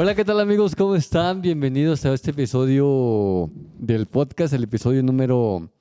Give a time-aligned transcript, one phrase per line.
[0.00, 0.76] Hola, ¿qué tal amigos?
[0.76, 1.42] ¿Cómo están?
[1.42, 5.72] Bienvenidos a este episodio del podcast, el episodio número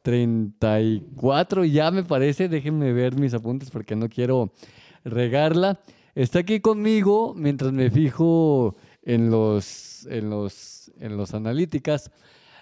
[0.00, 2.48] 34 ya me parece.
[2.48, 4.54] Déjenme ver mis apuntes porque no quiero
[5.04, 5.80] regarla.
[6.14, 12.10] Está aquí conmigo mientras me fijo en los, en los, en los analíticas.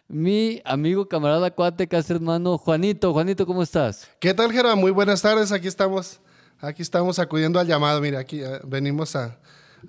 [0.09, 3.13] Mi amigo, camarada, cuate, casi hermano, Juanito.
[3.13, 4.11] Juanito, ¿cómo estás?
[4.19, 4.75] ¿Qué tal, Jera?
[4.75, 5.53] Muy buenas tardes.
[5.53, 6.19] Aquí estamos,
[6.59, 8.01] aquí estamos acudiendo al llamado.
[8.01, 9.39] Mira, aquí eh, venimos a,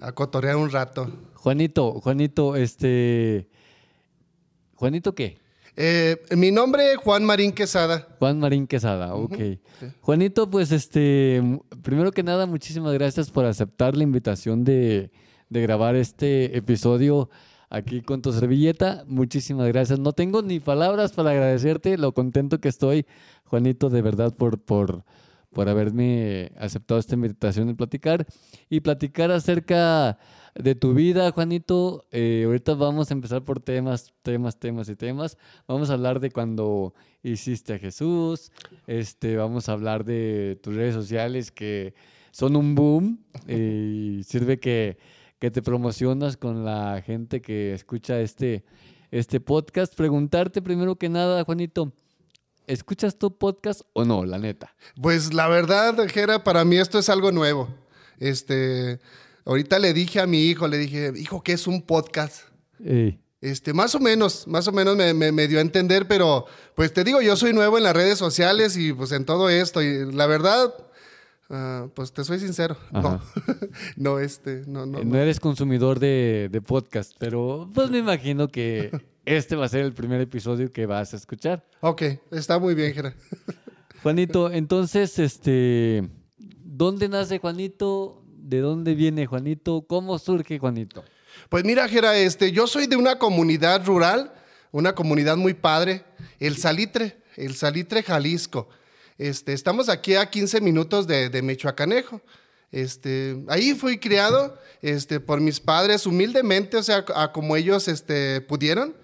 [0.01, 1.11] a cotorear un rato.
[1.35, 3.47] Juanito, Juanito, este...
[4.75, 5.39] ¿Juanito qué?
[5.75, 8.07] Eh, mi nombre es Juan Marín Quesada.
[8.17, 9.37] Juan Marín Quesada, ok.
[10.01, 11.41] Juanito, pues este,
[11.83, 15.11] primero que nada, muchísimas gracias por aceptar la invitación de,
[15.49, 17.29] de grabar este episodio
[17.69, 19.03] aquí con tu servilleta.
[19.07, 19.99] Muchísimas gracias.
[19.99, 23.05] No tengo ni palabras para agradecerte lo contento que estoy,
[23.45, 25.03] Juanito, de verdad, por, por,
[25.51, 28.25] por haberme aceptado esta invitación de platicar
[28.69, 30.17] y platicar acerca
[30.55, 32.05] de tu vida, Juanito.
[32.11, 35.37] Eh, ahorita vamos a empezar por temas, temas, temas y temas.
[35.67, 38.51] Vamos a hablar de cuando hiciste a Jesús.
[38.87, 41.93] Este, vamos a hablar de tus redes sociales que
[42.31, 44.97] son un boom y sirve que,
[45.39, 48.63] que te promocionas con la gente que escucha este,
[49.11, 49.95] este podcast.
[49.95, 51.93] Preguntarte primero que nada, Juanito.
[52.67, 54.75] ¿Escuchas tu podcast o no, la neta?
[55.01, 57.69] Pues la verdad, Jera, para mí esto es algo nuevo.
[58.19, 58.99] Este,
[59.47, 62.41] Ahorita le dije a mi hijo, le dije, hijo, ¿qué es un podcast?
[63.39, 66.45] Este, más o menos, más o menos me, dio a entender, pero
[66.75, 69.81] pues te digo, yo soy nuevo en las redes sociales y pues en todo esto.
[69.81, 70.73] Y la verdad,
[71.49, 72.75] ah, pues te soy sincero.
[72.91, 73.21] No,
[73.95, 75.01] no, este, no, no.
[75.01, 78.91] No eres consumidor de, de, podcast, pero pues me imagino que
[79.27, 81.65] este va a ser el primer episodio que vas a escuchar.
[81.81, 82.01] Ok,
[82.31, 83.13] está muy bien, Gerard.
[84.01, 86.07] Juanito, entonces, este,
[86.37, 88.23] ¿dónde nace Juanito?
[88.25, 89.85] ¿De dónde viene Juanito?
[89.85, 91.03] ¿Cómo surge Juanito?
[91.49, 94.33] Pues mira, Jera, este, yo soy de una comunidad rural,
[94.71, 96.05] una comunidad muy padre,
[96.39, 98.69] el Salitre, el Salitre Jalisco.
[99.17, 102.21] Este, estamos aquí a 15 minutos de, de Michoacanejo.
[102.71, 108.95] Este, ahí fui criado este, por mis padres humildemente, o sea, como ellos este, pudieron,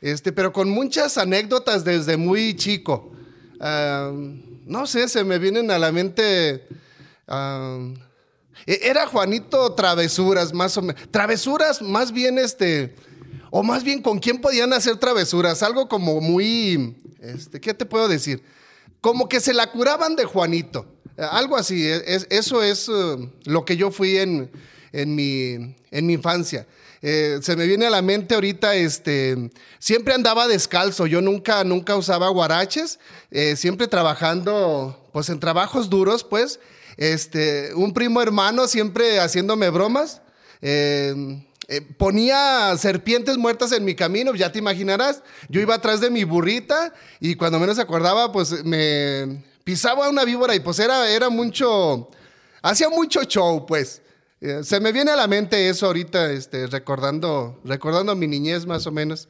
[0.00, 3.12] este, pero con muchas anécdotas desde muy chico.
[4.66, 6.66] No sé, se me vienen a la mente
[8.66, 11.00] e, era Juanito Travesuras, más o menos.
[11.10, 12.94] Travesuras, más bien este.
[13.50, 15.62] O más bien, ¿con quién podían hacer travesuras?
[15.62, 16.96] Algo como muy.
[17.20, 18.42] Este, ¿Qué te puedo decir?
[19.00, 20.86] Como que se la curaban de Juanito.
[21.16, 21.86] Algo así.
[21.86, 24.50] E, eso es uh, lo que yo fui en,
[24.92, 26.66] en, mi, en mi infancia.
[27.02, 31.96] Eh, se me viene a la mente ahorita, este, siempre andaba descalzo, yo nunca, nunca
[31.96, 32.98] usaba guaraches,
[33.30, 36.60] eh, siempre trabajando, pues en trabajos duros, pues,
[36.98, 40.20] este, un primo hermano siempre haciéndome bromas.
[40.60, 41.38] Eh,
[41.96, 45.22] ponía serpientes muertas en mi camino, ya te imaginarás.
[45.48, 50.54] Yo iba atrás de mi burrita y cuando menos acordaba, pues me pisaba una víbora
[50.54, 52.08] y pues era, era mucho,
[52.60, 54.02] hacía mucho show, pues.
[54.40, 58.86] Eh, se me viene a la mente eso ahorita, este, recordando, recordando mi niñez más
[58.86, 59.28] o menos.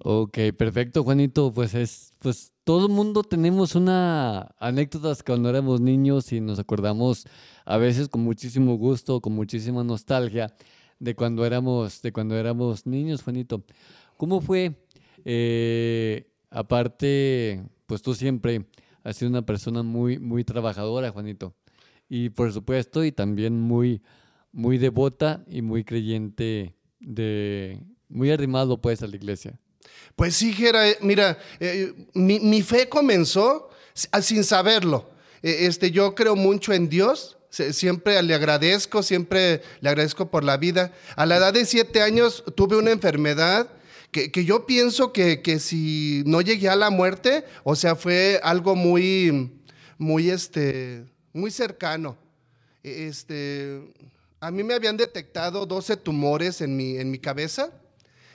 [0.00, 1.52] Ok, perfecto, Juanito.
[1.52, 7.26] Pues es, pues todo el mundo tenemos una anécdotas cuando éramos niños y nos acordamos
[7.64, 10.54] a veces con muchísimo gusto, con muchísima nostalgia
[10.98, 13.64] de cuando éramos, de cuando éramos niños, Juanito.
[14.16, 14.84] ¿Cómo fue?
[15.24, 18.66] Eh, aparte, pues tú siempre
[19.04, 21.54] has sido una persona muy, muy trabajadora, Juanito.
[22.08, 24.02] Y por supuesto, y también muy,
[24.52, 29.58] muy devota y muy creyente de, muy arrimado pues a la iglesia.
[30.16, 33.70] Pues sí, Jera, eh, mira, eh, mi, fe comenzó
[34.22, 35.10] sin saberlo.
[35.42, 40.56] Eh, este, yo creo mucho en Dios, siempre le agradezco, siempre le agradezco por la
[40.56, 40.92] vida.
[41.16, 43.70] A la edad de siete años tuve una enfermedad
[44.10, 48.74] que, yo pienso que, que, si no llegué a la muerte, o sea, fue algo
[48.74, 49.52] muy,
[49.98, 51.04] muy, este,
[51.38, 52.16] muy cercano.
[52.82, 53.92] Este,
[54.40, 57.72] a mí me habían detectado 12 tumores en mi, en mi cabeza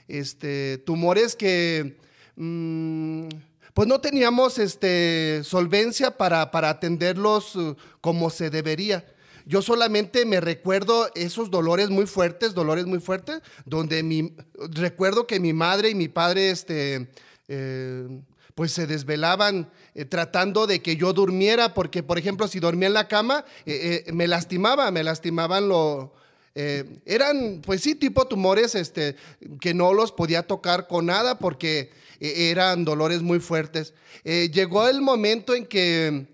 [0.07, 1.97] este, tumores que
[2.35, 3.27] mm,
[3.73, 9.05] pues no teníamos este, solvencia para, para atenderlos uh, como se debería.
[9.45, 14.35] yo solamente me recuerdo esos dolores muy fuertes, dolores muy fuertes, donde mi,
[14.69, 17.09] recuerdo que mi madre y mi padre, este,
[17.47, 18.21] eh,
[18.55, 22.94] pues se desvelaban eh, tratando de que yo durmiera, porque por ejemplo si dormía en
[22.94, 26.13] la cama, eh, me lastimaba, me lastimaban lo...
[26.55, 29.15] eran, pues sí, tipo tumores este,
[29.59, 33.94] que no los podía tocar con nada porque eran dolores muy fuertes.
[34.23, 36.27] llegó el momento en que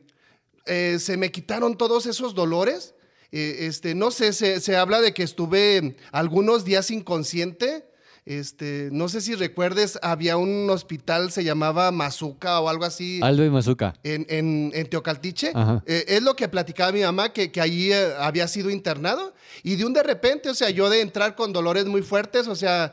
[0.65, 2.93] se me quitaron todos esos dolores
[3.31, 7.85] eh, este, no sé, se, habla de que estuve algunos días inconsciente.
[8.29, 13.19] Este, no sé si recuerdes, había un hospital, se llamaba Mazuca o algo así.
[13.23, 13.95] Aldo y Mazuca.
[14.03, 15.51] En, en, Teocaltiche.
[15.87, 19.33] Eh, es lo que platicaba mi mamá, que, que allí eh, había sido internado.
[19.63, 22.55] Y de un de repente, o sea, yo de entrar con dolores muy fuertes, o
[22.55, 22.91] sea,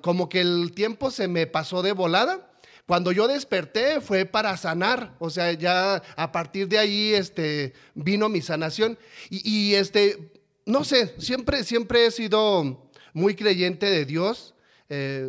[0.00, 2.48] como que el tiempo se me pasó de volada.
[2.86, 8.30] Cuando yo desperté fue para sanar, o sea, ya a partir de ahí este, vino
[8.30, 8.98] mi sanación.
[9.28, 10.32] Y, este,
[10.64, 14.54] no sé, siempre, siempre he sido muy creyente de Dios.
[14.94, 15.26] Eh,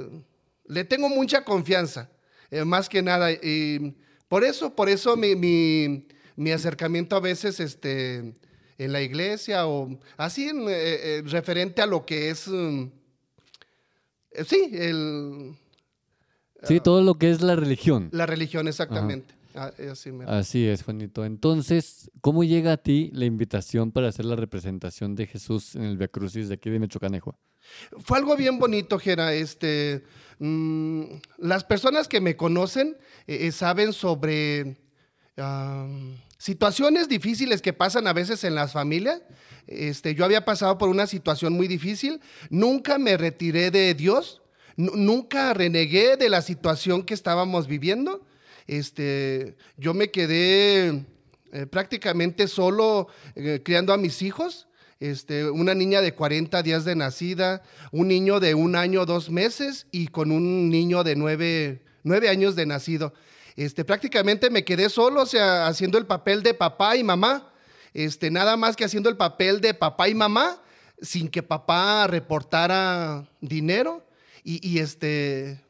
[0.66, 2.10] le tengo mucha confianza,
[2.52, 3.32] eh, más que nada.
[3.32, 3.96] Y
[4.28, 6.06] por eso, por eso mi,
[6.54, 8.34] acercamiento a veces este,
[8.78, 12.88] en la iglesia o así eh, referente a lo que es, mm,
[14.46, 15.56] sí, el
[16.64, 18.10] Sí, todo lo que es la religión.
[18.12, 19.34] La religión, exactamente.
[19.56, 19.72] Ah,
[20.40, 21.26] así, es, Juanito.
[21.26, 25.98] Entonces, ¿cómo llega a ti la invitación para hacer la representación de Jesús en el
[25.98, 27.38] Via Crucis de aquí de Mechocanejo?
[28.04, 29.34] Fue algo bien bonito, Gera.
[29.34, 30.04] Este,
[30.40, 31.04] mm,
[31.38, 32.98] las personas que me conocen
[33.28, 34.78] eh, eh, saben sobre
[36.38, 39.24] situaciones difíciles que pasan a veces en las familias.
[39.66, 42.22] Este, yo había pasado por una situación muy difícil.
[42.50, 44.44] Nunca me retiré de Dios
[44.76, 48.26] nunca renegué de la situación que estábamos viviendo.
[48.68, 51.06] Este, yo me quedé
[51.52, 54.68] eh, prácticamente solo eh, criando a mis hijos.
[55.00, 57.62] Este, una niña de 40 días de nacida,
[57.92, 62.66] un niño de un año, dos meses y con un niño de nueve, años de
[62.66, 63.14] nacido.
[63.56, 67.52] Este, prácticamente me quedé solo, o sea, haciendo el papel de papá y mamá.
[67.94, 70.62] Este, nada más que haciendo el papel de papá y mamá,
[71.02, 74.04] sin que papá reportara dinero
[74.44, 75.62] y, este,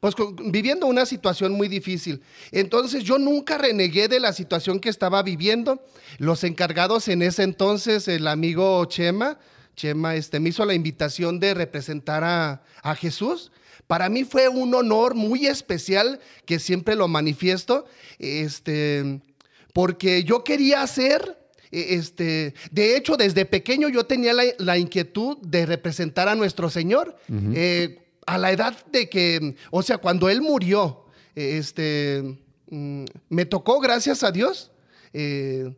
[0.00, 2.22] pues viviendo una situación muy difícil.
[2.50, 5.84] Entonces yo nunca renegué de la situación que estaba viviendo.
[6.18, 9.38] Los encargados en ese entonces, el amigo Chema,
[9.76, 13.52] Chema este, me hizo la invitación de representar a, a Jesús.
[13.86, 17.86] Para mí fue un honor muy especial que siempre lo manifiesto,
[18.18, 19.20] este,
[19.72, 21.40] porque yo quería hacer
[21.72, 27.16] e, este, de hecho, desde pequeño yo tenía la, inquietud de representar a nuestro Señor.
[27.54, 27.98] Eh,
[28.30, 31.04] a la edad de que, o sea, cuando Él murió,
[31.34, 32.38] este,
[32.70, 34.70] mm, me tocó, gracias a Dios,
[35.12, 35.74] eh,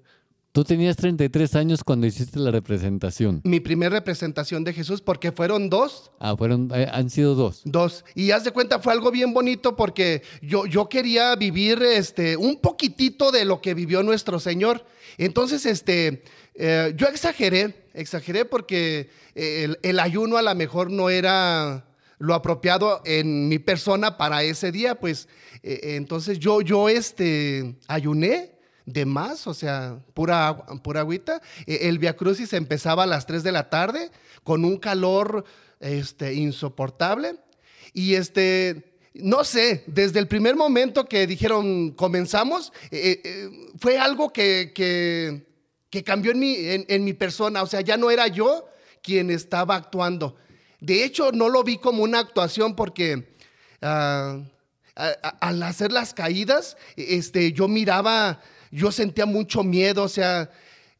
[0.52, 3.40] Tú tenías 33 años cuando hiciste la representación.
[3.42, 6.12] Mi primera representación de Jesús, porque fueron dos.
[6.20, 7.62] Ah, fueron, eh, han sido dos.
[7.64, 8.04] Dos.
[8.14, 12.60] Y haz de cuenta, fue algo bien bonito porque yo, yo quería vivir este, un
[12.60, 14.84] poquitito de lo que vivió nuestro Señor.
[15.16, 16.22] Entonces, este,
[16.54, 21.86] eh, yo exageré, exageré porque eh, el, ayuno a lo mejor no era
[22.22, 25.28] lo apropiado en mi persona para ese día, pues
[25.62, 28.52] entonces yo, yo este, ayuné
[28.86, 31.40] de más, o sea, pura, pura agüita.
[31.66, 34.10] E, el Via Crucis empezaba a las 3 de la tarde
[34.42, 35.44] con un calor
[35.80, 37.36] este, insoportable.
[37.92, 44.32] Y este, no sé, desde el primer momento que dijeron comenzamos, eh, eh, fue algo
[44.32, 47.62] que, que, cambió en mi, en, mi persona.
[47.62, 48.66] O sea, ya no era yo
[49.02, 50.36] quien estaba actuando.
[50.82, 53.34] De hecho, no lo vi como una actuación porque
[53.80, 54.40] ah,
[54.94, 58.40] al hacer las caídas, este, yo miraba
[58.72, 60.50] yo sentía mucho miedo, o sea,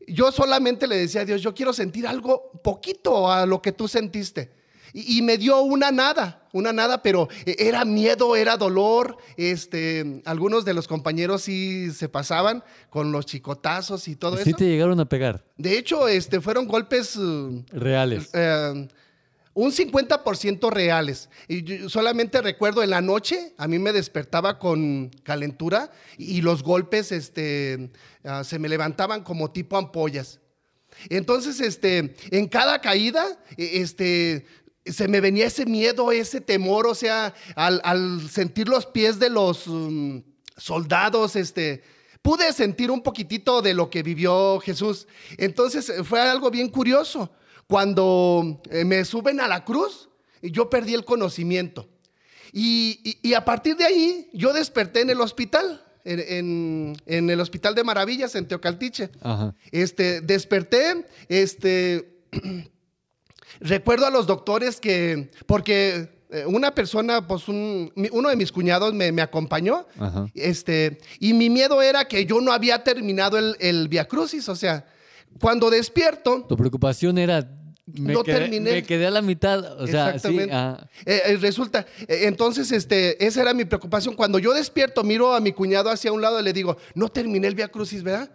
[0.06, 3.88] yo solamente le decía a Dios, yo quiero sentir algo poquito a lo que tú
[3.88, 4.52] sentiste.
[4.94, 9.16] Y, me dio una nada, una nada, pero era miedo, era dolor.
[9.38, 14.44] Este, algunos de los compañeros sí se pasaban con los chicotazos y todo eso.
[14.44, 15.46] Sí te llegaron a pegar.
[15.56, 18.28] De hecho, este, fueron golpes uh, reales.
[18.34, 18.86] Eh,
[19.54, 21.28] un 50% reales.
[21.48, 27.12] Y solamente recuerdo en la noche, a mí me despertaba con calentura y los golpes
[27.12, 27.90] este,
[28.24, 30.40] ah, se me levantaban como tipo ampollas.
[31.08, 34.46] Entonces, este, en cada caída, e, este,
[34.84, 39.66] se me venía ese miedo, ese temor, o sea, al, sentir los pies de los
[39.66, 40.18] mm,
[40.56, 41.82] soldados, este,
[42.20, 45.06] pude sentir un poquitito de lo que vivió Jesús.
[45.36, 47.30] Entonces, fue algo bien curioso
[47.66, 50.08] cuando eh, me suben a la cruz,
[50.42, 51.88] yo perdí el conocimiento.
[52.52, 55.82] Y, a partir de ahí, yo desperté en el hospital.
[56.04, 59.10] en, en, el Hospital de Maravillas, en Teocaltiche.
[59.70, 62.18] Este, desperté, este,
[63.60, 69.20] recuerdo a los doctores que, porque eh, una persona, pues uno de mis cuñados me,
[69.20, 69.86] acompañó,
[70.34, 74.56] este, y mi miedo era que yo no había terminado el, el Via Crucis, o
[74.56, 74.86] sea,
[75.40, 76.44] cuando despierto...
[76.48, 77.48] Tu preocupación era
[77.86, 78.72] no terminé.
[78.72, 80.54] Me quedé a la mitad, o sea, Exactamente.
[80.54, 80.88] Ah.
[81.04, 84.14] Eh, eh, resulta, entonces, este, esa era mi preocupación.
[84.14, 87.48] Cuando yo despierto, miro a mi cuñado hacia un lado y le digo, no terminé
[87.48, 88.30] el Via Crucis, ¿verdad?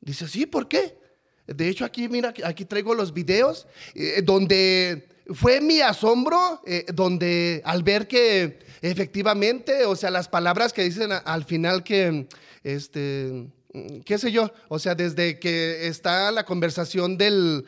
[0.00, 0.98] Dice, sí, ¿por qué?
[1.46, 3.66] De hecho, aquí, mira, aquí traigo los videos
[4.24, 10.82] donde fue mi asombro eh, donde al ver que efectivamente, o sea, las palabras que
[10.82, 12.26] dicen al final que,
[12.64, 13.46] este,
[14.04, 17.64] qué sé yo, o sea, desde que está la conversación del,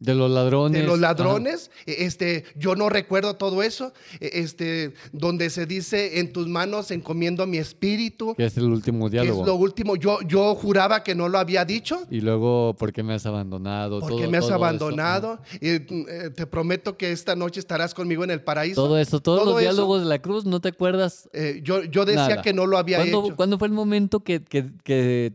[0.00, 0.80] de los ladrones.
[0.80, 1.70] De los ladrones.
[1.86, 3.92] E, este, yo no recuerdo todo eso.
[4.18, 8.34] E, este, donde se dice, en tus manos encomiendo mi espíritu.
[8.34, 9.42] Que es el último diálogo.
[9.42, 9.96] es lo último.
[9.96, 12.06] Yo, yo juraba que no lo había dicho.
[12.10, 14.00] Y luego, ¿por qué me has abandonado?
[14.00, 15.38] ¿Por qué me has abandonado?
[15.60, 18.82] Y, eh, te prometo que esta noche estarás conmigo en el paraíso.
[18.82, 21.28] Todo eso, todos los diálogos de la cruz, ¿no te acuerdas?
[21.34, 23.36] Eh, yo, yo decía que no lo había hecho.
[23.36, 25.34] ¿Cuándo fue el momento que, que, que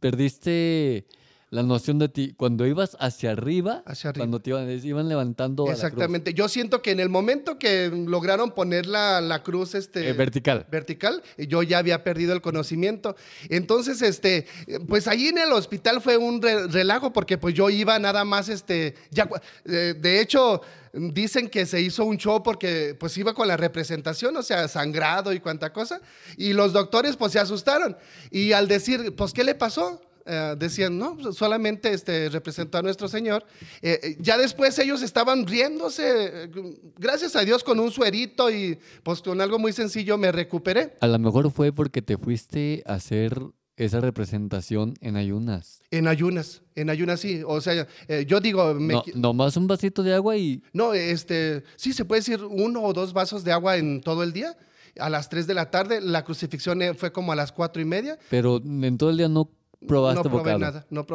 [0.00, 1.06] perdiste
[1.52, 3.84] la noción de ti, cuando ibas hacia arriba,
[4.16, 5.70] cuando te iban, iban levantando.
[5.70, 6.32] Exactamente.
[6.32, 10.66] Yo siento que en el momento que lograron poner la, cruz este, eh, vertical.
[10.70, 13.16] vertical, yo ya había perdido el conocimiento.
[13.50, 14.46] Entonces, este,
[14.88, 18.94] pues allí en el hospital fue un relajo porque pues yo iba nada más, este,
[19.10, 19.28] ya,
[19.66, 20.62] eh, de hecho,
[20.94, 25.34] dicen que se hizo un show porque pues iba con la representación, o sea, sangrado
[25.34, 26.00] y cuanta cosa.
[26.38, 27.94] Y los doctores pues se asustaron.
[28.30, 30.00] Y al decir, pues, ¿qué le pasó?
[30.24, 33.44] Eh, decían, no, pues, solamente este, representó a nuestro Señor.
[33.80, 36.50] Eh, eh, ya después ellos estaban riéndose,
[36.96, 40.96] gracias a Dios con un suerito y pues con algo muy sencillo me recuperé.
[41.00, 43.40] A lo mejor fue porque te fuiste a hacer
[43.76, 45.82] esa representación en ayunas.
[45.90, 47.42] En ayunas, en ayunas sí.
[47.44, 47.88] O sea,
[48.26, 48.74] yo digo...
[48.74, 49.02] Me...
[49.14, 50.62] No, más un vasito de agua y...
[50.72, 54.32] No, este, sí, se puede decir uno o dos vasos de agua en todo el
[54.32, 54.56] día.
[55.00, 58.18] A las 3 de la tarde, la crucifixión fue como a las cuatro y media.
[58.28, 59.50] Pero en todo el día no
[59.86, 60.86] probaste no probé nada.
[60.90, 61.06] No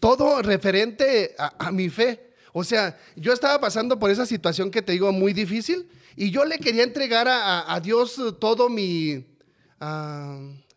[0.00, 2.32] Todo referente a, mi fe.
[2.52, 6.44] O sea, yo estaba pasando por esa situación que te digo muy difícil y yo
[6.44, 9.24] le quería entregar a, Dios todo mi,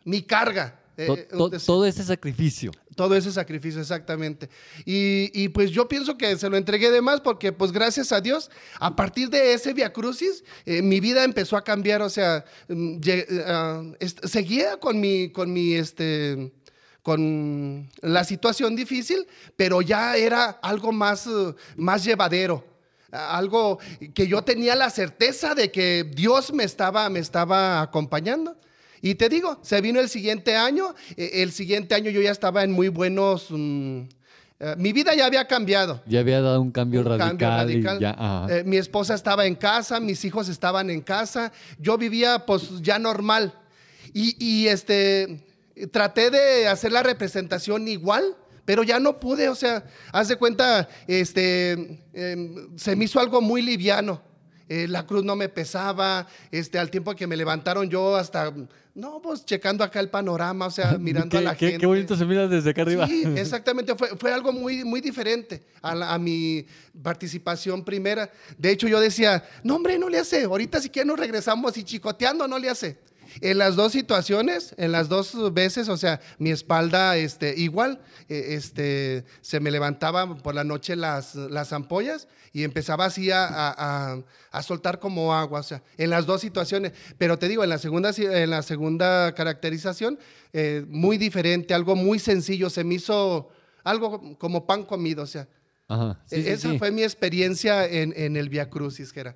[0.03, 0.79] mi carga.
[0.97, 1.27] Eh,
[1.65, 2.71] todo ese sacrificio.
[2.95, 4.49] Todo ese sacrificio, exactamente.
[4.85, 8.49] Y, pues yo pienso que se lo entregué de más porque pues gracias a Dios,
[8.79, 12.99] a partir de ese Via Crucis, eh, mi vida empezó a cambiar, o sea, mm,
[13.05, 16.53] eh, seguía con mi, con mi, este,
[17.05, 21.29] con la situación difícil, pero ya era algo más,
[21.75, 22.63] más llevadero
[23.11, 23.79] algo
[24.13, 28.57] que yo tenía la certeza de que Dios me estaba, me estaba acompañando.
[29.01, 32.63] Y te digo, se vino el siguiente año, e, el siguiente año yo ya estaba
[32.63, 33.47] en muy buenos...
[33.51, 34.01] Mm,
[34.57, 36.01] eh, mi vida ya había cambiado.
[36.07, 37.99] Ya había dado un cambio radical.
[38.49, 42.97] Eh, mi esposa estaba en casa, mis hijos estaban en casa, yo vivía pues ya
[42.97, 43.53] normal.
[44.13, 45.44] Y, y este,
[45.91, 50.89] traté de hacer la representación igual, pero ya no pude, o sea, haz de cuenta,
[51.07, 54.21] este, em, se me hizo algo muy liviano.
[54.67, 58.51] Eh, la cruz no me pesaba, este, al tiempo que me levantaron yo hasta,
[58.95, 61.77] no, pues checando acá el panorama, o sea, mirando a la gente.
[61.77, 63.05] Qué bonito se mira desde acá arriba.
[63.05, 66.65] Sí, exactamente, fue, fue algo muy, muy diferente a, a, mi
[67.03, 68.31] participación primera.
[68.57, 71.83] De hecho, yo decía, no, hombre, no le hace, ahorita si quieren nos regresamos y
[71.83, 72.97] chicoteando, no le hace.
[73.41, 77.99] En las dos situaciones, en las dos veces, o sea, mi espalda, este, igual,
[78.29, 84.23] eh, este, se me levantaban por la noche las, las ampollas y empezaba así a,
[84.63, 86.93] soltar como agua, o sea, en las dos situaciones.
[87.17, 90.17] Pero te digo, en la segunda, en la segunda caracterización,
[90.53, 93.49] eh, muy diferente, algo muy sencillo, se me hizo
[93.83, 95.47] algo como pan comido, o sea.
[96.31, 99.35] E, esa fue mi experiencia en, en el Via Crucis, que era.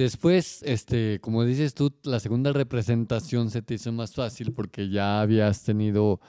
[0.00, 5.20] Después, este, como dices tú, la segunda representación se te hizo más fácil porque ya
[5.20, 6.22] habías tenido.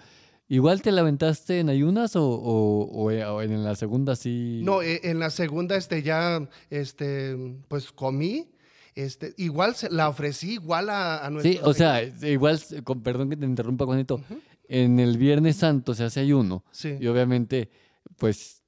[0.49, 4.59] ¿Igual te la aventaste en ayunas o, o, en la segunda sí?
[4.61, 7.37] No, eh, en la segunda este, ya este,
[7.69, 8.51] pues comí.
[8.93, 11.53] Este, igual la ofrecí igual a, a nuestro.
[11.53, 14.21] Sí, o sea, igual, con, perdón que te interrumpa, Juanito.
[14.67, 16.65] En el Viernes Santo se hace ayuno.
[16.71, 16.97] Sí.
[16.99, 17.69] Y obviamente,
[18.17, 18.63] pues,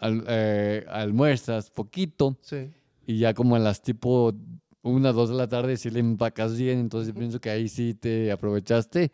[0.00, 2.38] eh, almuerzas poquito.
[2.42, 2.70] Sí
[3.06, 4.34] y ya como en las tipo
[4.82, 8.30] una, dos de la tarde sí le empacas bien, entonces pienso que ahí sí te
[8.30, 9.12] aprovechaste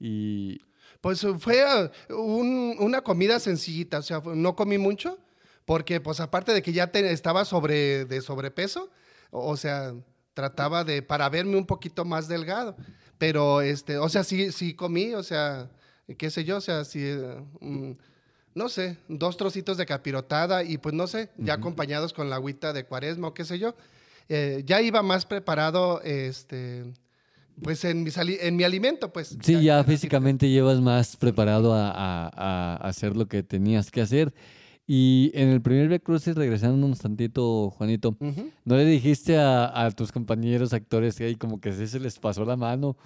[0.00, 0.60] y...
[1.00, 1.64] Pues fue
[2.10, 5.18] una comida sencillita, o sea, no comí mucho,
[5.64, 8.88] porque pues aparte de que ya estaba sobre, de sobrepeso,
[9.32, 9.94] o sea,
[10.34, 12.76] trataba de, para verme un poquito más delgado.
[13.18, 15.70] pero, este, o sea, sí, sí comí, o sea,
[16.18, 17.92] qué sé yo, o sea, sí, eh, mm,
[18.54, 22.72] no sé, dos trocitos de capirotada y pues no sé, ya acompañados con la agüita
[22.72, 23.74] de cuaresma o qué sé yo.
[24.28, 26.84] Eh, ya iba más preparado, este,
[27.62, 29.36] pues en mi, en mi alimento, pues.
[29.42, 34.32] Sí, ya físicamente llevas más preparado a, a- a hacer lo que tenías que hacer.
[34.86, 38.16] Y en el primer Via Crucis, regresándonos tantito, Juanito.
[38.64, 42.44] ¿no le dijiste a, a tus compañeros actores que ahí como que se les pasó
[42.44, 42.96] la mano?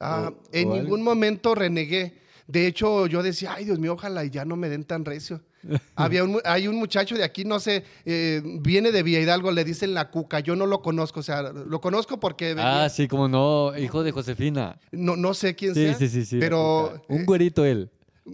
[0.00, 0.82] Ah, O- en o algo.
[0.82, 2.14] ningún momento renegué.
[2.48, 5.42] De hecho, yo decía, ay, Dios mío, ojalá y ya no me den tan recio.
[5.96, 9.64] Había un, hay un muchacho de aquí, no sé, eh, viene de Villa Hidalgo, le
[9.64, 10.40] dicen la cuca.
[10.40, 14.02] Yo no lo conozco, o sea, lo conozco porque venía- Ah, sí, como no, hijo
[14.02, 14.78] de Josefina.
[14.92, 15.94] no, no sé quién Sí, sea.
[15.98, 16.38] sí, sí, sí.
[16.40, 17.14] Pero Cuca.
[17.14, 17.90] Un güerito él.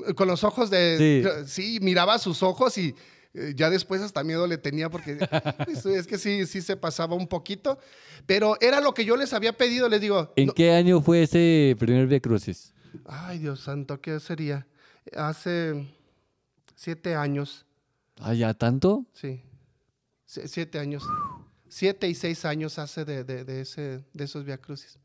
[0.07, 1.25] eh, con los ojos de...
[1.47, 1.51] Sí.
[1.51, 2.95] Sí, miraba sus ojos y
[3.35, 5.19] eh, ya después hasta miedo le tenía porque
[5.69, 7.79] es, es que sí, sí se pasaba un poquito.
[8.27, 10.33] Pero era lo que yo les había pedido, les digo.
[10.37, 12.74] ¿En no- qué año fue ese primer Via Crucis?
[13.07, 14.67] Ay, Dios santo, ¿qué sería?
[15.17, 15.87] Hace
[16.75, 17.67] siete años,
[18.21, 19.05] Ah, ¿ya tanto?
[19.13, 19.43] sí.
[20.27, 21.05] Sie- Siete años.
[21.69, 24.99] Siete y seis años hace de, de, de ese, de esos Via Crucis.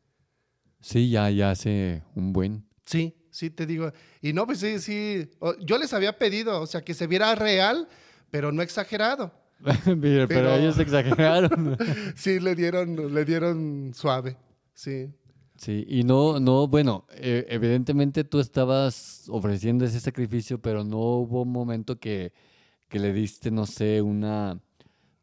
[0.82, 2.64] Sí, ya, ya hace un buen.
[2.86, 3.92] Sí, sí, te digo.
[4.22, 5.30] Y no, pues sí, sí.
[5.62, 7.88] Yo les había pedido, o sea, que se viera real,
[8.32, 9.32] pero no exagerado.
[9.84, 11.78] pero, Pero- ellos exageraron.
[12.16, 14.38] Sí, le dieron, le dieron suave.
[14.74, 15.12] Sí.
[15.60, 21.42] Sí, y no, no, bueno, eh, evidentemente tú estabas ofreciendo ese sacrificio, pero no hubo
[21.42, 22.32] un momento que,
[22.88, 24.58] que le diste, no sé, una,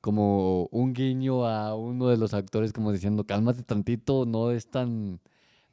[0.02, 5.21] como un guiño a uno de los actores como diciendo, cálmate tantito, no es tan,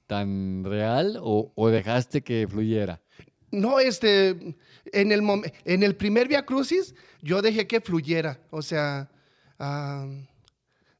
[0.07, 3.01] tan real, o, o dejaste que fluyera.
[3.51, 4.55] No, este,
[4.93, 5.21] en el,
[5.65, 8.39] en el primer Via Crucis, yo dejé que fluyera.
[8.49, 9.11] O sea,
[9.59, 10.07] ah,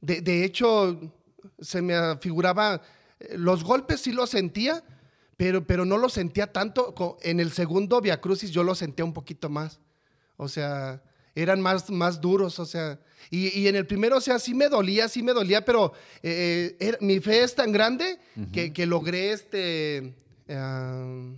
[0.02, 1.00] de, de hecho,
[1.60, 2.82] se me figuraba,
[3.36, 4.84] los golpes sí los sentía,
[5.38, 6.94] pero, pero no los sentía tanto.
[7.24, 9.80] En el segundo Via Crucis yo los sentía un poquito más.
[10.38, 11.02] O sea,
[11.36, 13.00] eran más, más duros, o sea.
[13.32, 16.76] Y, y en el primero, o sea, sí me dolía, sí me dolía, pero eh,
[16.80, 18.20] era- mi fe es tan grande
[18.52, 20.14] que, que logré este.
[20.50, 21.32] ah,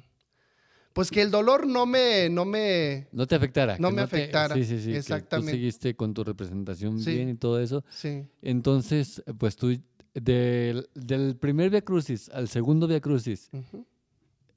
[0.94, 3.76] pues que el dolor no me, no me, No te afectara.
[3.80, 4.92] No que me afectara, sí, sí, sí.
[4.92, 5.52] que exactamente.
[5.52, 7.16] tú seguiste con tu representación Sí.
[7.16, 7.84] bien y todo eso.
[7.90, 8.24] sí.
[8.42, 9.78] Entonces, pues tú,
[10.16, 13.50] del, del primer Via Crucis al segundo Via Crucis.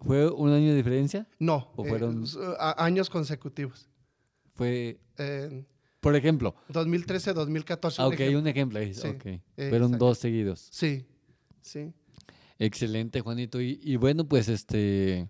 [0.01, 1.27] ¿fue un año de diferencia?
[1.38, 2.25] No, ¿O eh, fueron-
[2.79, 3.88] años consecutivos.
[4.55, 5.64] Fue, Eh,
[6.01, 8.01] por ejemplo, 2013, 2014.
[8.01, 8.79] ah, ok, un ejemplo.
[8.79, 10.05] ahí, Sí, eh, Fueron exacto.
[10.07, 10.68] dos seguidos.
[10.71, 11.05] Sí,
[11.61, 11.92] sí.
[12.61, 13.61] Excelente, Juanito.
[13.61, 15.29] Y, y bueno, pues este,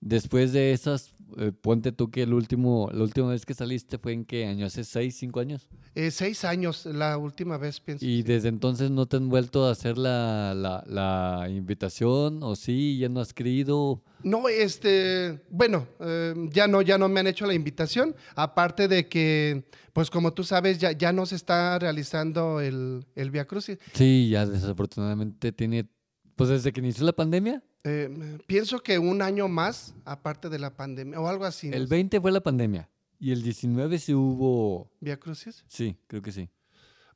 [0.00, 4.12] después de esas, eh, ponte tú que el último, la última vez que saliste fue
[4.12, 5.68] en qué año, hace seis, cinco años.
[5.94, 8.04] Eh, seis años la última vez, pienso.
[8.04, 8.22] Y sí.
[8.22, 13.08] desde entonces no te han vuelto a hacer la, la, la invitación, o sí, ya
[13.08, 14.02] no has querido.
[14.22, 18.14] No, este, bueno, eh, ya no, ya no me han hecho la invitación.
[18.34, 23.30] Aparte de que, pues como tú sabes, ya, ya no se está realizando el, el
[23.30, 23.78] Via Crucis.
[23.92, 25.88] Sí, ya desafortunadamente tiene,
[26.36, 30.76] pues desde que inició la pandemia, Eh, pienso que un año más, aparte de la
[30.76, 31.68] pandemia, o algo así.
[31.70, 31.76] ¿no?
[31.76, 32.88] el 20 fue la pandemia
[33.20, 35.64] y el 19 sí hubo, Via Crucis.
[35.68, 36.48] sí, creo que sí.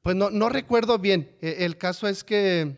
[0.02, 1.30] Pues no, no recuerdo bien.
[1.40, 2.76] E- El caso es que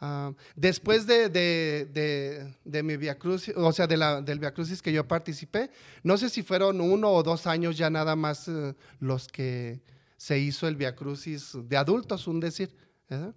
[0.00, 4.52] ah, después de, de, de- de mi Via Crucis, o sea, de la, del Via
[4.52, 5.70] Crucis que yo participé,
[6.02, 9.80] no sé si fueron uno o dos años ya nada más eh, los que
[10.16, 12.74] se hizo el Via Crucis de adultos, un decir,
[13.08, 13.34] ¿verdad?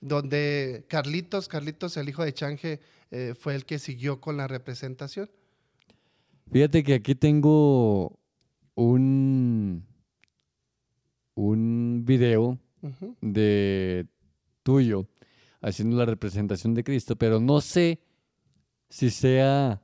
[0.00, 5.30] Donde Carlitos, Carlitos, el hijo de Change, eh, fue el que siguió con la representación.
[6.50, 8.18] Fíjate que aquí tengo
[8.74, 9.86] un,
[11.34, 12.58] un video
[13.20, 14.06] de
[14.62, 15.06] tuyo
[15.60, 18.00] haciendo la representación de Cristo, pero no sé
[18.88, 19.82] si sea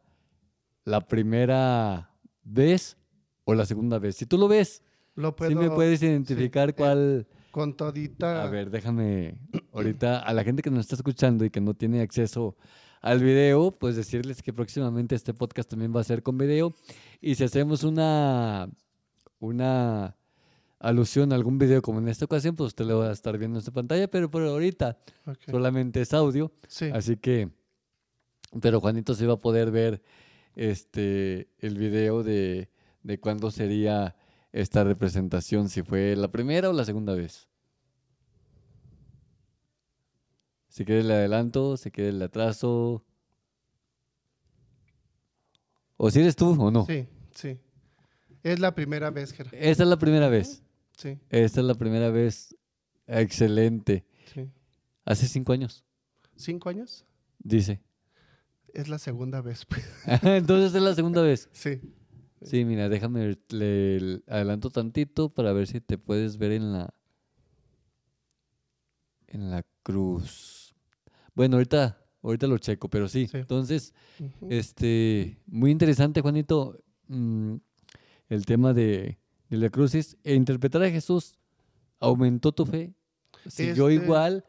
[0.84, 2.10] la primera
[2.42, 2.96] vez
[3.44, 4.16] o la segunda vez.
[4.16, 4.82] Si tú lo ves,
[5.14, 7.26] Lo puedo, si me puedes identificar sí, eh, cuál...
[7.56, 8.44] con todita.
[8.44, 9.38] A ver, déjame
[9.72, 12.54] ahorita a la gente que nos está escuchando y que no tiene acceso
[13.00, 16.74] al video, pues decirles que próximamente este podcast también va a ser con video.
[17.18, 18.68] Y si hacemos una,
[19.38, 20.14] una
[20.78, 23.58] alusión a algún video como en esta ocasión, pues usted lo va a estar viendo
[23.58, 24.98] en su pantalla, pero por ahorita
[25.50, 26.52] solamente es audio.
[26.68, 26.90] Sí.
[26.92, 27.48] Así que,
[28.60, 30.02] pero Juanito sí va a poder ver
[30.56, 32.68] este el video de,
[33.02, 34.14] de cuándo sería
[34.56, 37.48] esta representación, si fue la primera o la segunda vez.
[40.68, 43.04] Si quieres le adelanto, si quieres le atraso.
[45.98, 46.86] O si eres tú o no.
[46.86, 47.58] Sí, sí.
[48.42, 49.34] Es la primera vez.
[49.52, 50.62] Esta es la primera vez.
[50.96, 52.56] Sí, Esta es la primera vez.
[53.06, 54.06] Excelente.
[54.32, 54.50] sí.
[55.04, 55.84] Hace cinco años.
[56.36, 57.04] ¿Cinco años?
[57.38, 57.82] Dice.
[58.72, 59.66] Es la segunda vez.
[59.66, 59.84] pues.
[60.22, 61.48] Entonces es la segunda vez.
[61.52, 61.80] Sí.
[62.46, 66.94] Sí, mira, déjame, le adelanto tantito para ver si te puedes ver en la
[69.28, 70.74] en la cruz.
[71.34, 73.26] Bueno, ahorita, ahorita lo checo, pero sí.
[73.26, 73.38] Sí.
[73.38, 73.92] Entonces,
[74.48, 76.78] este, muy interesante, Juanito,
[77.08, 77.56] mm,
[78.28, 79.18] el tema de,
[79.50, 80.16] de la crucis.
[80.24, 81.38] E interpretar a Jesús,
[82.00, 82.94] ¿aumentó tu fe?
[83.46, 84.44] ¿Siguió Este- igual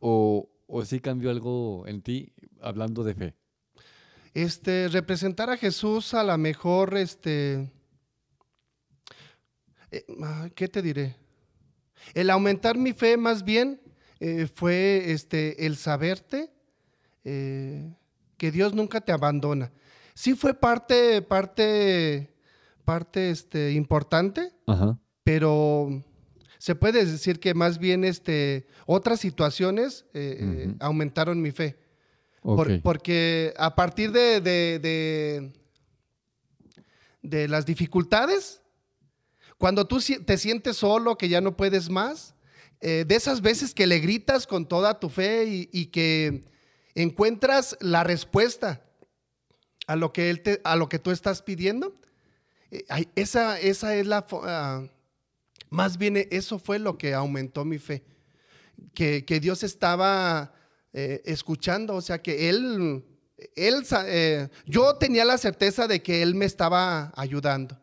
[0.00, 3.34] o, o sí cambió algo en ti hablando de fe?
[4.34, 7.70] Este, representar a Jesús a lo mejor, este,
[9.92, 11.16] eh, ah, ¿qué te diré?
[12.14, 13.80] El aumentar mi fe más bien
[14.18, 16.50] eh, fue este, el saberte
[17.22, 17.94] eh,
[18.36, 19.72] que Dios nunca te abandona.
[20.14, 22.34] Sí fue parte, parte,
[22.84, 24.98] parte este, importante, Ajá.
[25.22, 26.04] pero
[26.58, 31.83] se puede decir que más bien este, otras situaciones eh, aumentaron mi fe.
[32.46, 32.56] Ok.
[32.56, 35.52] Por- porque a partir de, de, de-
[37.22, 38.60] de las dificultades,
[39.56, 42.34] cuando tú te sientes solo, que ya no puedes más,
[42.80, 46.44] eh, de esas veces que le gritas con toda tu fe y, y que
[46.94, 48.84] encuentras la respuesta
[49.86, 51.98] a lo que, él te- a lo que tú estás pidiendo,
[52.70, 54.26] eh, esa, esa es la...
[54.42, 54.86] ah,
[55.70, 58.04] más bien eso fue lo que aumentó mi fe
[58.92, 60.52] que, que Dios estaba
[60.94, 63.04] eh, escuchando, o sea, que Él,
[63.56, 67.76] él eh, yo tenía la certeza de que Él me estaba ayudando.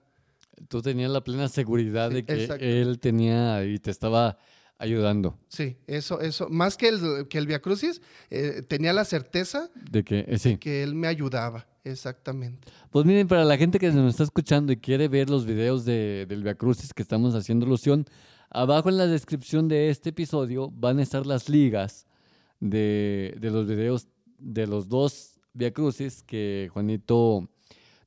[0.70, 2.64] Tú tenías la plena seguridad Sí, de que exacto.
[2.64, 4.38] él tenía y te estaba
[4.78, 5.38] ayudando.
[5.48, 10.04] Sí, eso, eso, más que el, que el Via Crucis, eh, tenía la certeza De
[10.04, 10.58] que, eh, sí.
[10.58, 12.68] que Él me ayudaba, exactamente.
[12.90, 16.26] Pues miren, para la gente que nos está escuchando y quiere ver los videos de,
[16.28, 18.06] del Via Crucis que estamos haciendo alusión,
[18.50, 22.08] abajo en la descripción de este episodio van a estar las ligas
[22.62, 24.08] de, de los videos
[24.40, 27.50] de los dos Via Crucis que Juanito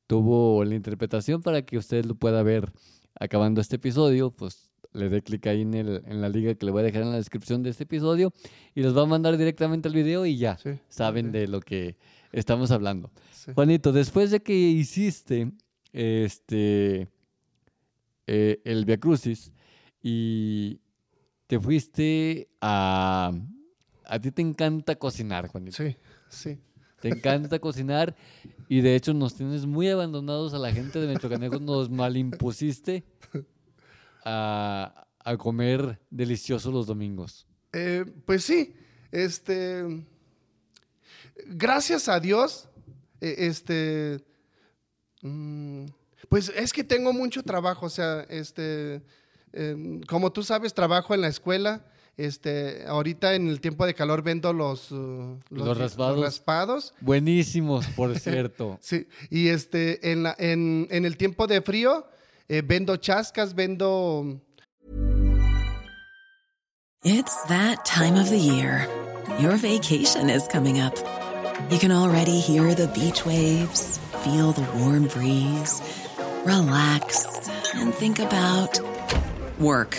[0.07, 2.73] tuvo la interpretación para que usted lo pueda ver
[3.21, 4.31] acabando este episodio.
[4.31, 7.03] Pues le dé clic ahí en, el- en la liga que le voy a dejar
[7.03, 8.33] en la descripción de este episodio
[8.75, 11.97] y los va a mandar directamente al video y ya Sí, saben de lo que
[12.33, 13.11] estamos hablando.
[13.33, 13.53] Sí.
[13.55, 15.53] Juanito, después de que hiciste
[15.93, 17.09] este
[18.27, 19.53] eh, el Via Crucis
[20.03, 20.81] y
[21.47, 23.33] te fuiste a
[24.07, 25.77] a ti te encanta cocinar, Juanito.
[25.77, 25.97] Sí,
[26.29, 26.59] sí.
[27.01, 28.17] Te encanta cocinar
[28.69, 33.05] y de hecho nos tienes muy abandonados a la gente de Mechocanejo, nos malimpusiste
[34.25, 37.47] a, a comer delicioso los domingos.
[37.73, 38.75] Eh, pues sí,
[39.11, 40.07] este,
[41.47, 42.69] gracias a Dios,
[43.21, 44.25] eh, este,
[45.23, 45.87] mm,
[46.29, 49.03] pues es que tengo mucho trabajo, o sea, este,
[49.53, 51.85] em, como tú sabes, trabajo en la escuela,
[52.17, 56.21] este, ahorita en el tiempo de calor vendo los, uh, Los raspados.
[56.21, 58.79] raspados, Buenísimos, por cierto.
[58.81, 62.07] sí, y este, en, la- en, en el tiempo de frío
[62.49, 64.41] eh, vendo chascas, vendo
[67.07, 68.89] It's that time of the year.
[69.39, 70.95] Your vacation is coming up.
[71.71, 75.83] You can already hear the beach waves, feel the warm breeze,
[76.47, 77.27] relax,
[77.75, 78.81] and think about
[79.59, 79.99] work.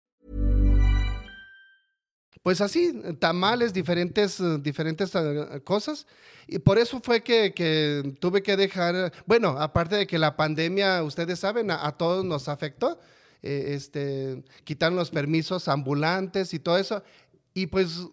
[2.43, 6.07] Pues así, tamales, diferentes, eh, diferentes eh, cosas.
[6.47, 11.03] Y por eso fue que, que tuve que dejar, bueno, aparte de que la pandemia,
[11.03, 12.99] ustedes saben, a, a todos nos afectó,
[13.43, 17.03] eh, este, quitaron los permisos ambulantes y todo eso.
[17.53, 18.07] Y pues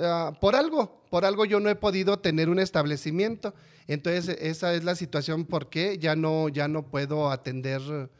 [0.00, 3.54] ah, por algo, por algo yo no he podido tener un establecimiento.
[3.86, 8.10] Entonces esa es la situación porque ya no, ya no puedo atender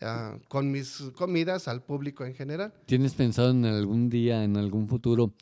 [0.00, 2.72] ah, con mis comidas al público en general.
[2.86, 5.32] ¿Tienes pensado en algún día, en algún futuro,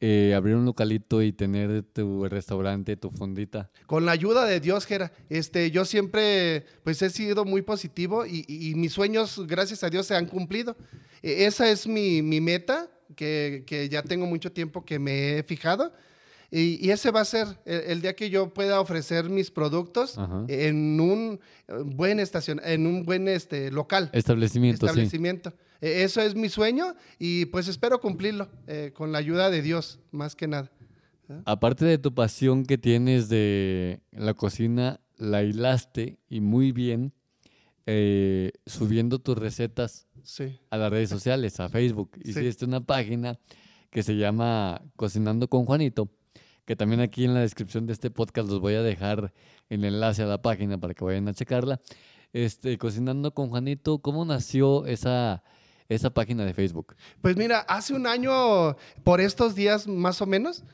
[0.00, 3.70] eh, abrir un localito y tener tu restaurante, tu fondita?
[3.86, 8.44] Con la ayuda de Dios, Gera, este, yo siempre pues he sido muy positivo y,
[8.46, 10.76] y- y mis sueños, gracias a Dios, se han cumplido.
[11.22, 15.42] E- esa es mi, mi meta, que, que ya tengo mucho tiempo que me he
[15.42, 15.92] fijado.
[16.50, 20.16] Y, y ese va a ser el, el día que yo pueda ofrecer mis productos
[20.18, 20.44] Ajá.
[20.48, 24.90] en un eh, buen estación, en un buen este, local, Establecimiento, sí.
[24.90, 25.52] establecimiento.
[25.80, 29.98] Eh, Eso es mi sueño y pues espero cumplirlo eh, con la ayuda de Dios,
[30.12, 30.70] más que nada.
[31.46, 37.12] Aparte de tu pasión que tienes de la cocina, la hilaste y muy bien
[37.86, 40.58] eh, subiendo tus recetas Sí.
[40.70, 42.12] a las redes sociales, a Facebook.
[42.24, 42.30] Sí.
[42.30, 43.38] Hiciste una página
[43.90, 46.08] que se llama Cocinando con Juanito,
[46.64, 49.32] que también aquí en la descripción de este podcast los voy a dejar
[49.68, 51.80] el enlace a la página para que vayan a checarla.
[52.32, 55.44] Este, Cocinando con Juanito, ¿cómo nació esa,
[55.88, 56.96] esa página de Facebook?
[57.20, 60.64] Pues mira, hace un año, por estos días más o menos,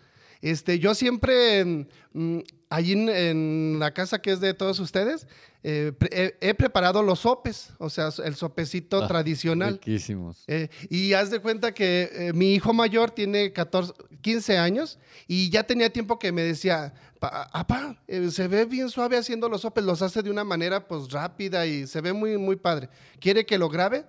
[0.42, 2.38] este, yo siempre, mm,
[2.70, 5.26] allí en, en la casa que es de todos ustedes,
[5.62, 9.74] eh, pre- he, he preparado los sopes, o sea, el sopecito Ah, tradicional.
[9.74, 10.44] Riquísimos.
[10.46, 14.98] Eh, y haz de cuenta que eh, mi hijo mayor tiene 14, 15 años
[15.29, 18.00] y ya tenía tiempo que me decía, "Pa- apá,
[18.31, 21.87] se ve bien suave haciendo los sopes, los hace de una manera pues rápida y
[21.87, 22.88] se ve muy, muy padre.
[23.18, 24.07] ¿Quiere que lo grabe?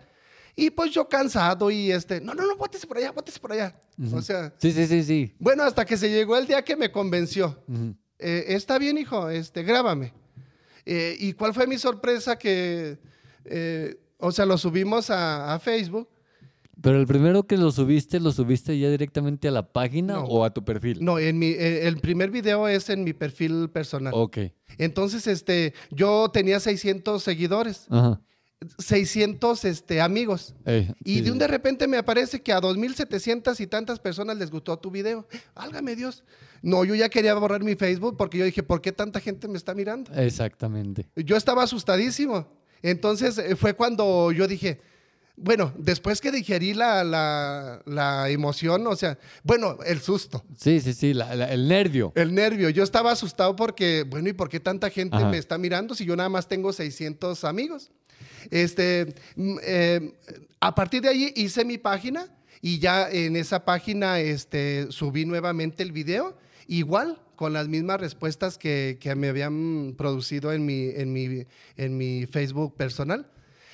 [0.56, 3.80] Y pues yo cansado y este, no, no, no, bótese por allá, bótese por allá.
[4.14, 5.34] O sea, Sí, sí, sí, sí.
[5.40, 7.58] bueno, hasta que se llegó el día que me convenció.
[8.20, 10.14] Eh, está bien, hijo, este, grábame.
[10.86, 12.38] Eh, ¿Y cuál fue mi sorpresa?
[12.38, 12.98] Que,
[13.46, 16.08] eh, o sea, lo subimos a, a Facebook.
[16.82, 20.24] Pero el primero que lo subiste, ¿lo subiste ya directamente a la página No.
[20.24, 20.98] o a tu perfil?
[21.04, 24.12] No, en mi, el primer video es en mi perfil personal.
[24.16, 24.38] Ok.
[24.80, 28.20] Entonces, este, yo tenía 600 seguidores, Ajá.
[28.78, 30.54] 600 este, amigos.
[31.04, 34.52] Y sí, de un de repente me aparece que a 2.700 y tantas personas les
[34.52, 35.28] gustó tu video.
[35.56, 36.24] Álgame Dios.
[36.62, 39.58] No, yo ya quería borrar mi Facebook porque yo dije, ¿por qué tanta gente me
[39.58, 40.12] está mirando?
[40.13, 41.10] Exactamente.
[41.15, 42.47] Yo estaba asustadísimo.
[42.84, 44.80] Entonces eh, fue cuando yo dije,
[45.36, 50.43] bueno, después que digerí la, la, la emoción, o sea, bueno, el susto.
[50.56, 52.12] Sí, sí, sí, la- el nervio.
[52.15, 52.69] El nervio.
[52.69, 55.30] Yo estaba asustado porque, bueno, ¿y por qué tanta gente Ajá.
[55.30, 57.91] me está mirando si yo nada más tengo 600 amigos?
[58.49, 60.13] Este, mm, eh,
[60.60, 62.27] a partir de ahí hice mi página
[62.62, 68.58] y ya en esa página este, subí nuevamente el video, igual con las mismas respuestas
[68.58, 73.27] que, que me habían producido en mi, en, mi, en mi Facebook personal.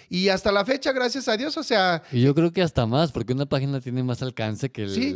[0.10, 3.12] Y hasta la fecha, gracias a Dios, o sea, Y yo creo que hasta más,
[3.12, 5.14] porque una página tiene más alcance que el Sí,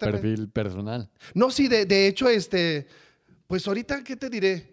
[0.00, 1.08] perfil personal.
[1.32, 2.88] No, sí, de, de hecho, este,
[3.46, 4.71] pues ahorita, ¿qué te diré?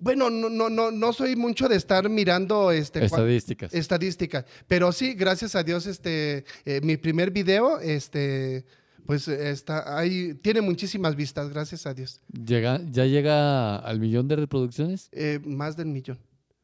[0.00, 3.74] Bueno, no, no, no, no soy mucho de estar mirando este, Estadísticas.
[3.74, 8.64] estadísticas, pero sí, gracias a Dios, este, eh, mi primer video, este,
[9.06, 14.36] pues está ahí, tiene muchísimas vistas, gracias a Dios, Llega, ¿Ya llega al millón de
[14.36, 15.08] reproducciones?
[15.12, 16.18] Eh, más del millón.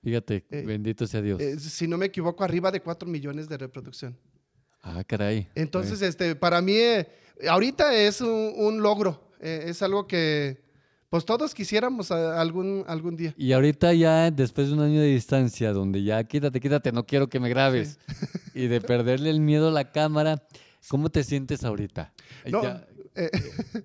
[0.05, 1.41] Fíjate, Eh, bendito sea Dios.
[1.41, 4.17] Eh, si no me equivoco, arriba de cuatro millones de reproducción.
[4.83, 5.49] ah, caray.
[5.55, 6.77] Entonces, este, para mí,
[7.49, 10.63] ahorita es un, un logro, es algo que,
[11.11, 13.35] pues todos quisiéramos a- algún, algún día.
[13.37, 17.29] Y ahorita ya, después de un año de distancia, donde ya quítate, quítate, no quiero
[17.29, 17.99] que me grabes,
[18.55, 20.43] y de perderle el miedo a la cámara,
[20.89, 22.13] ¿cómo te sientes ahorita?
[22.51, 22.87] No, Ya,
[23.17, 23.31] eh,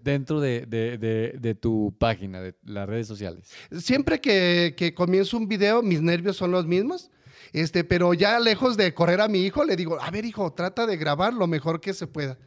[0.03, 3.43] dentro de, de- de- de tu página, de las redes sociales.
[3.77, 7.12] siempre que, que comienzo un video, mis nervios son los mismos.
[7.53, 10.86] Este, pero ya lejos de correr a mi hijo, le digo, a ver, hijo, trata
[10.86, 12.38] de grabar lo mejor que se pueda.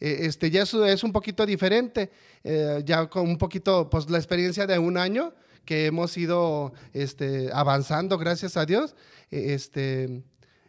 [0.00, 2.10] Eh, este, ya es, es un poquito diferente,
[2.42, 7.50] eh, ya con un poquito, pues la experiencia de un año que hemos ido este,
[7.52, 8.94] avanzando, gracias a Dios.
[9.30, 10.22] Eh, este,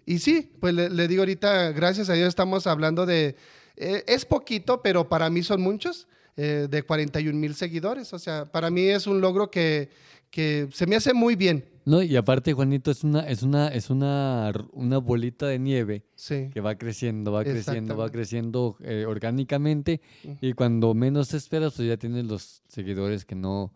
[0.06, 3.36] y sí, pues le, digo ahorita, gracias a Dios estamos hablando de,
[3.76, 6.08] eh, es poquito, pero para mí son muchos,
[6.38, 8.12] de 41 mil seguidores.
[8.12, 9.90] O sea, para mí es un logro que,
[10.30, 11.64] que se me hace muy bien.
[11.86, 16.50] No, y aparte, Juanito, es una, es una, es una, una bolita de nieve Sí.
[16.52, 20.02] que va creciendo, va creciendo, va creciendo eh, orgánicamente
[20.42, 23.72] y cuando menos te esperas, pues ya tienes los seguidores que no,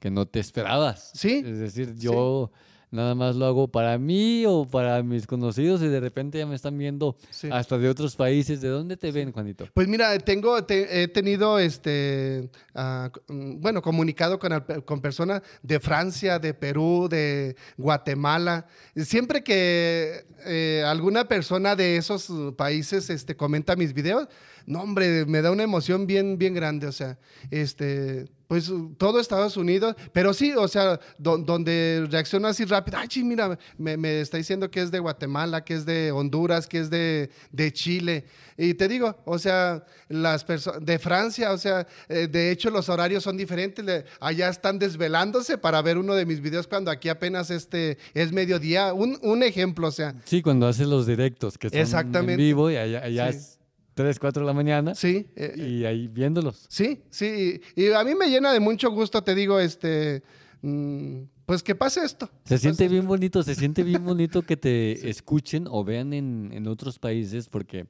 [0.00, 1.12] que no te esperabas.
[1.14, 2.50] Sí, Es decir, yo
[2.94, 6.54] nada más lo hago para mí o para mis conocidos y de repente ya me
[6.54, 7.48] están viendo Sí.
[7.52, 8.60] hasta de otros países.
[8.60, 9.68] ¿De dónde te ven, Juanito?
[9.74, 14.52] Pues mira, tengo, te- he tenido, este, ah, bueno, comunicado con,
[14.84, 18.66] con personas de Francia, de Perú, de Guatemala.
[18.96, 24.28] Siempre que eh, alguna persona de esos países este, comenta mis videos,
[24.66, 26.86] no, hombre, me da una emoción bien, bien grande.
[26.86, 27.18] O sea,
[27.50, 33.08] este, pues todo Estados Unidos, pero sí, o sea, do- donde reacciona así rápido, ay,
[33.10, 36.78] sí, mira, me, me está diciendo que es de Guatemala, que es de Honduras, que
[36.80, 38.24] es de, de Chile.
[38.56, 42.88] Y te digo, o sea, las personas de Francia, o sea, eh, de hecho los
[42.88, 43.84] horarios son diferentes.
[43.84, 48.30] le- allá están desvelándose para ver uno de mis videos cuando aquí apenas este es
[48.32, 48.92] mediodía.
[48.92, 52.36] Un, un ejemplo, o sea, Sí, cuando haces los directos, que son en Exactamente.
[52.42, 53.38] vivo y allá, allá Sí.
[53.38, 53.58] es
[53.94, 54.94] 3, 4 de la mañana.
[54.94, 55.26] Sí.
[55.36, 56.66] eh, Y ahí viéndolos.
[56.68, 57.60] Sí, sí.
[57.76, 60.22] Y a mí me llena de mucho gusto, te digo, este,
[60.62, 62.28] mm, pues que pase esto.
[62.44, 66.66] Se siente bien bonito, se siente bien bonito que te escuchen o vean en, en
[66.66, 67.86] otros países, porque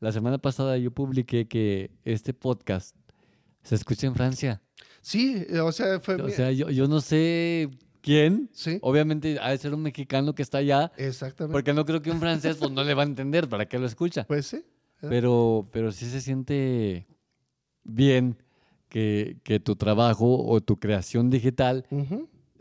[0.00, 2.94] la semana pasada yo publiqué que este podcast
[3.62, 4.62] se escucha en Francia.
[5.02, 6.14] Sí, eh, o sea, fue...
[6.16, 7.68] O sea, yo, yo no sé
[8.02, 8.48] quién.
[8.52, 8.78] Sí.
[8.82, 11.52] Obviamente ha de ser un mexicano que está allá, Exactamente.
[11.52, 13.86] porque no creo que un francés pues, no le va a entender para qué lo
[13.86, 14.24] escucha.
[14.24, 14.62] Pues sí.
[15.00, 17.06] Pero, pero sí se siente
[17.84, 18.36] bien
[18.88, 21.86] que, que tu trabajo o tu creación digital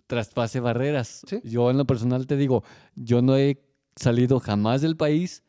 [0.08, 1.22] traspase barreras.
[1.28, 1.40] Sí.
[1.44, 2.64] Yo en lo personal te digo,
[2.96, 3.62] yo no he
[3.96, 5.44] salido jamás del país,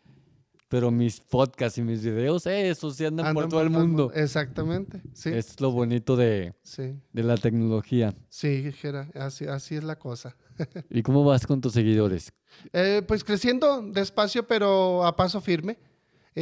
[0.69, 4.13] pero mis podcasts y mis videos, eh, esos sí andan, por todo el mundo.
[4.15, 5.03] Exactamente.
[5.15, 5.31] Sí.
[5.31, 6.95] Es lo bonito de, Sí.
[7.13, 8.15] de la tecnología.
[8.29, 10.37] Sí, Jera, así, así es la cosa.
[10.91, 12.33] ¿Y cómo vas con tus seguidores?
[12.73, 15.79] Eh, pues creciendo despacio, pero a paso firme.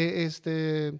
[0.00, 0.92] Eh, este,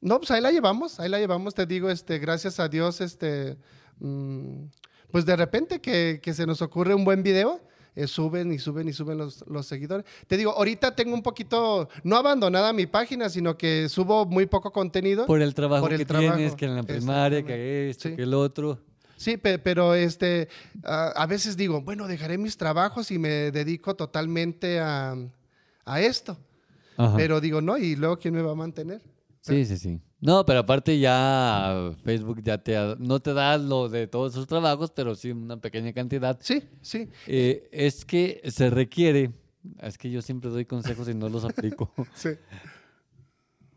[0.00, 3.56] no, pues ahí la llevamos, ahí la llevamos, te digo, este, gracias a Dios, este,
[3.98, 4.64] mm,
[5.10, 7.60] pues de repente que, que se nos ocurre un buen video,
[7.96, 10.04] eh, suben y suben y suben los, los seguidores.
[10.26, 14.72] Te digo, ahorita tengo un poquito, no abandonada mi página, sino que subo muy poco
[14.72, 15.26] contenido.
[15.26, 18.16] Por el trabajo Por el que trabajo, tienes, que en la primaria, que esto, Sí.
[18.16, 18.78] que el otro.
[19.16, 20.48] Sí, pe- pero este,
[20.84, 25.16] a a veces digo, bueno, dejaré mis trabajos y me dedico totalmente a,
[25.84, 26.36] a esto.
[26.96, 27.16] Ajá.
[27.16, 29.00] Pero digo, no, y luego, ¿quién me va a mantener?
[29.40, 30.00] Sí, sí, sí.
[30.20, 34.90] No, pero aparte ya Facebook ya te no te da lo de todos sus trabajos,
[34.90, 36.38] pero sí una pequeña cantidad.
[36.40, 37.10] Sí, sí.
[37.26, 39.32] Eh, es que se requiere,
[39.82, 42.30] es que yo siempre doy consejos y no los aplico, Sí.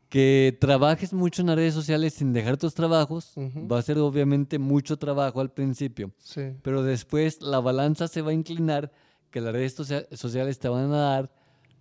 [0.09, 3.33] que trabajes mucho en las redes sociales sin dejar tus trabajos.
[3.37, 6.53] Va a ser obviamente mucho trabajo al principio, Sí.
[6.61, 8.91] pero después la balanza se va a inclinar,
[9.31, 11.31] que las redes socia- sociales te van a dar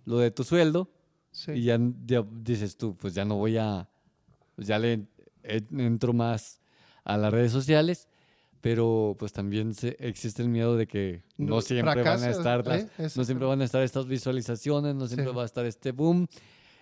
[0.03, 0.89] lo de tu sueldo
[1.31, 1.51] sí.
[1.53, 3.87] y ya, ya dices tú, pues ya no voy a,
[4.55, 5.05] pues ya le
[5.43, 6.59] entro más
[7.03, 8.07] a las redes sociales,
[8.61, 12.83] pero pues también se- existe el miedo de que no siempre van a estar las-
[12.99, 13.09] ¿eh?
[13.15, 15.35] no siempre van a estar estas visualizaciones, no siempre Sí.
[15.35, 16.27] va a estar este boom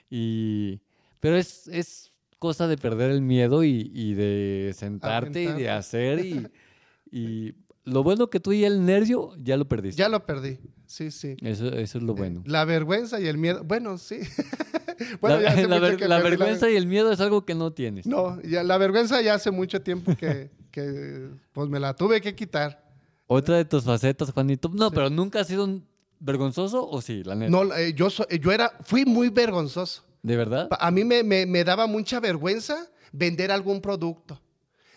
[0.09, 0.79] y
[1.19, 6.25] pero es, es cosa de perder el miedo y, y de sentarte y de hacer
[6.25, 6.47] y,
[7.11, 7.53] y
[7.85, 9.97] lo bueno que tú y el nervio ya lo perdiste.
[9.97, 10.59] Ya lo perdí.
[10.87, 11.37] Sí, sí.
[11.41, 12.43] Eso, eso es lo bueno.
[12.45, 13.63] La vergüenza y el miedo.
[13.63, 14.19] Bueno, sí.
[15.21, 18.05] bueno, la, ya la ver- la vergüenza y el miedo es algo que no tienes.
[18.05, 22.35] No, ya la vergüenza ya hace mucho tiempo que, que pues me la tuve que
[22.35, 22.83] quitar.
[23.27, 24.69] Otra de tus facetas, Juanito.
[24.73, 25.85] No, pero nunca has sido un
[26.19, 27.49] vergonzoso o sí, la neta.
[27.51, 30.03] No, eh, yo, so- yo era, fui muy vergonzoso.
[30.21, 30.67] ¿De verdad?
[30.79, 34.41] A mí me, me- me daba mucha vergüenza vender algún producto.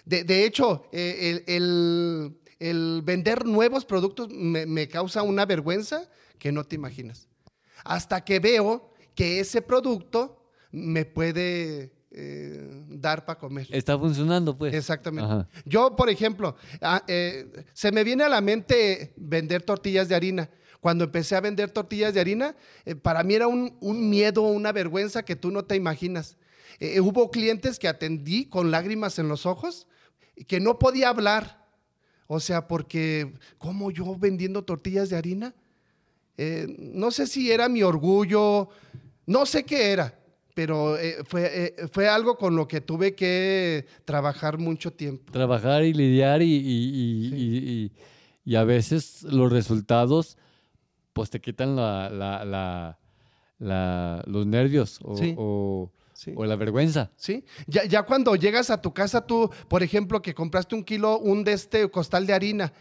[0.04, 6.08] De, de hecho, eh, el, el- el vender nuevos productos me, me causa una vergüenza
[6.38, 7.28] que no te imaginas.
[7.84, 13.66] Hasta que veo que ese producto me puede eh, dar para comer.
[13.70, 14.74] Está funcionando, pues.
[14.74, 15.30] Exactamente.
[15.30, 15.48] Ajá.
[15.64, 20.50] Yo, por ejemplo, ah, eh, se me viene a la mente vender tortillas de harina.
[20.80, 24.72] Cuando empecé a vender tortillas de harina, eh, para mí era un, un miedo, una
[24.72, 26.36] vergüenza que tú no te imaginas.
[27.00, 29.88] Hubo clientes que atendí con lágrimas en los ojos,
[30.46, 31.66] que no podía hablar.
[32.30, 35.54] O sea, porque, ¿cómo yo vendiendo tortillas de harina?
[36.36, 38.68] Eh, no sé si era mi orgullo,
[39.26, 40.14] no sé qué era,
[40.54, 45.32] pero eh, fue, eh, fue algo con lo que tuve que trabajar mucho tiempo.
[45.32, 47.92] Trabajar y lidiar y, y- y-
[48.44, 50.36] y- a veces los resultados
[51.14, 52.98] pues te quitan la, la- la-
[53.58, 55.34] la- los nervios o, Sí.
[55.36, 56.32] o- Sí.
[56.34, 57.12] o la vergüenza.
[57.16, 57.44] ¿Sí?
[57.68, 61.44] Ya, ya cuando llegas a tu casa, tú, por ejemplo, que compraste un kilo, un
[61.44, 62.72] de este costal de harina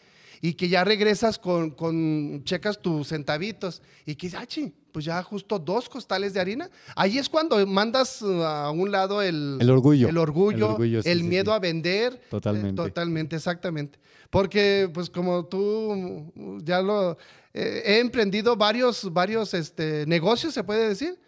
[0.42, 5.22] y que ya regresas con, con checas tus centavitos y que, ah, chi, pues ya
[5.22, 6.68] justo dos costales de harina.
[6.96, 10.10] Ahí es cuando mandas uh, a un lado el, El orgullo.
[10.10, 11.56] el orgullo, El orgullo, sí, el sí, miedo sí.
[11.56, 12.20] a vender.
[12.32, 12.82] Totalmente.
[12.82, 14.00] Eh, totalmente, exactamente.
[14.32, 17.20] Porque, pues, como tú ya lo
[17.54, 21.20] eh, he emprendido varios, varios este, negocios, se puede decir,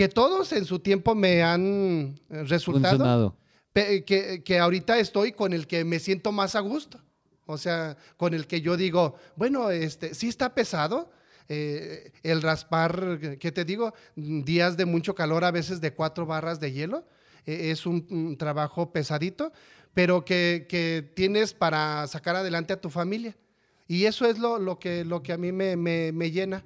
[0.00, 2.96] que todos en su tiempo me han eh, resultado.
[2.96, 3.36] Funcionado.
[3.74, 6.98] Pe- que, que ahorita estoy con el que me siento más a gusto.
[7.44, 11.10] O sea, con el que yo digo, bueno, este, sí está pesado.
[11.50, 13.92] eh, el raspar, ¿qué te digo?
[14.16, 17.04] Días de mucho calor, a veces de cuatro barras de hielo.
[17.44, 19.52] eh, es un, un trabajo pesadito,
[19.92, 23.36] pero que, que tienes para sacar adelante a tu familia.
[23.86, 26.64] Y eso es lo, lo, que, lo que a mí me, me- me llena.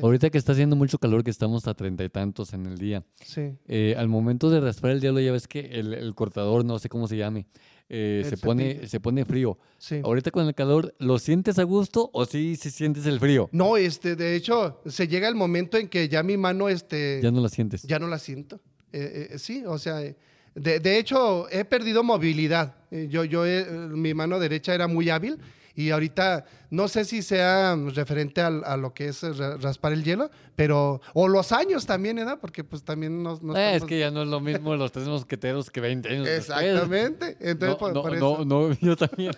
[0.00, 3.04] Ahorita que está haciendo mucho calor, que estamos a treinta y tantos en el día,
[3.24, 3.52] Sí.
[3.68, 6.88] eh, al momento de raspar el hielo ya ves que el, el cortador, no sé
[6.88, 7.46] cómo se llame,
[7.88, 9.58] eh, se, pone, se pone frío.
[9.78, 10.00] Sí.
[10.02, 13.50] Ahorita con el calor, ¿lo sientes a gusto o sí, sí sientes el frío?
[13.52, 17.30] No, este, de hecho, se llega el momento en que ya mi mano, este, Ya
[17.30, 17.82] no la sientes.
[17.82, 18.60] ya no la siento.
[18.92, 20.16] Eh, eh, sí, o sea, eh,
[20.54, 22.74] De, de hecho, he perdido movilidad.
[22.90, 25.38] Eh, Yo, yo, eh, mi mano derecha era muy hábil
[25.74, 29.92] y ahorita no sé si sea referente al- a, lo que es eh, ra- raspar
[29.92, 32.38] el hielo, pero o los años también, ¿verdad?
[32.40, 35.06] Porque pues también nos, nos Eh, es que ya no es lo mismo los tres
[35.08, 36.48] mosqueteros que 20 años después.
[36.58, 37.36] exactamente.
[37.40, 38.44] Entonces no, por, no, por no, eso.
[38.44, 39.32] no, yo también.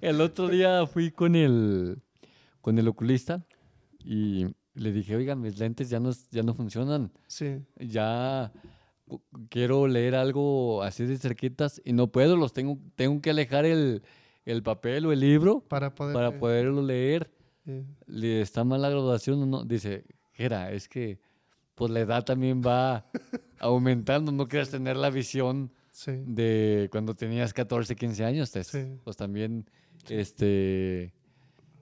[0.00, 2.00] El otro día fui con el,
[2.60, 3.44] con el oculista
[4.04, 7.12] y le dije, oigan, mis lentes ya no, ya no funcionan.
[7.28, 8.52] Sí, Ya
[9.50, 14.02] quiero leer algo así de cerquitas y no puedo, los tengo, tengo que alejar el,
[14.44, 16.14] el papel o el libro para poder.
[16.14, 17.30] para poderlo leer.
[18.06, 19.64] ¿Le está mal la graduación o no?
[19.64, 21.18] Dice, Gera, es que
[21.74, 23.06] pues la edad también va
[23.58, 26.12] aumentando, no quieres tener la visión sí.
[26.26, 28.98] de cuando tenías 14, 15 años, te- Sí.
[29.02, 29.64] pues también
[30.10, 31.12] este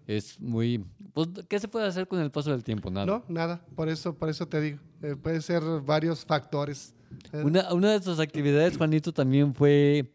[0.06, 2.90] es muy pues ¿qué se puede hacer con el paso del tiempo?
[2.90, 3.06] Nada.
[3.06, 3.64] No, nada.
[3.74, 4.78] Por eso, por eso te digo.
[5.02, 6.94] Eh, puede ser varios factores.
[7.32, 10.10] Una, una de tus actividades, Juanito, también fue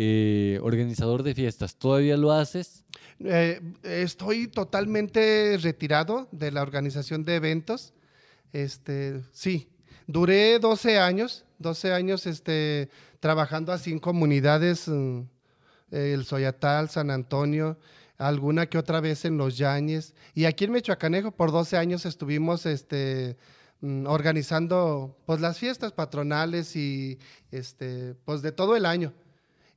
[0.00, 1.74] eh, organizador de fiestas.
[1.74, 2.84] ¿Todavía lo haces?
[3.18, 7.92] Eh, estoy totalmente retirado de la organización de eventos.
[8.52, 9.68] Este, sí,
[10.06, 15.22] duré 12 años, 12 años este, trabajando así en comunidades, mm,
[15.90, 17.76] el Soyatal, San Antonio,
[18.18, 20.14] alguna que otra vez en Los Yañes.
[20.32, 23.36] Y aquí en Mechoacanejo por 12 años estuvimos este,
[23.80, 27.18] mm, organizando pues, las fiestas patronales y
[27.50, 29.12] este, pues, de todo el año.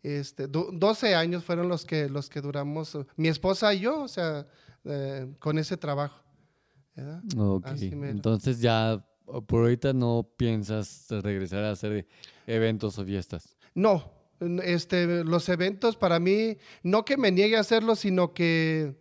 [0.04, 4.02] Este, du- 12 años fueron los que, los que duramos, eh, mi esposa y yo,
[4.02, 4.48] o sea,
[4.86, 6.20] eh, con ese trabajo.
[6.96, 9.04] Entonces ya
[9.48, 12.08] por ahorita no piensas regresar a hacer
[12.48, 13.56] eventos o fiestas.
[13.74, 14.12] No,
[14.64, 18.96] este, los eventos para mí, no que me niegue a hacerlos, sino que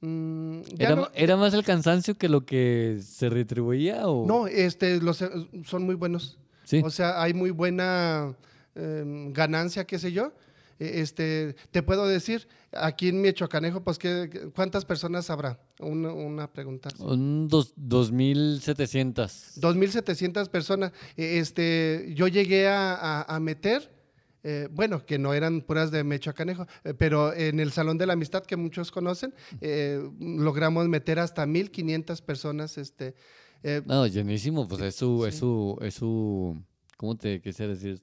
[0.00, 4.46] mm, ya ¿Era, no, era más el cansancio que lo que se retribuía o no,
[4.46, 5.30] este, los, eh,
[5.64, 6.38] son muy buenos.
[6.64, 6.82] Sí.
[6.84, 8.36] O sea, hay muy buena
[8.74, 10.32] em, ganancia, qué sé yo.
[10.78, 15.60] E- Este, te puedo decir, aquí en Michoacanejo, pues, ¿qué, ¿cuántas personas habrá?
[15.78, 16.88] Una, una pregunta.
[16.98, 19.52] Un dos, 2700.
[19.60, 20.92] 2.700 personas.
[21.16, 23.90] Eh, Este, yo llegué a, a- a meter,
[24.42, 28.14] eh, bueno, que no eran puras de Mechoacanejo, eh, pero en el Salón de la
[28.14, 32.78] Amistad, que muchos conocen, eh, logramos meter hasta 1.500 personas.
[32.78, 33.14] Este,
[33.62, 36.56] eh, No, llenísimo, pues es su, es su, es su,
[36.96, 38.02] ¿cómo te quisiera decir?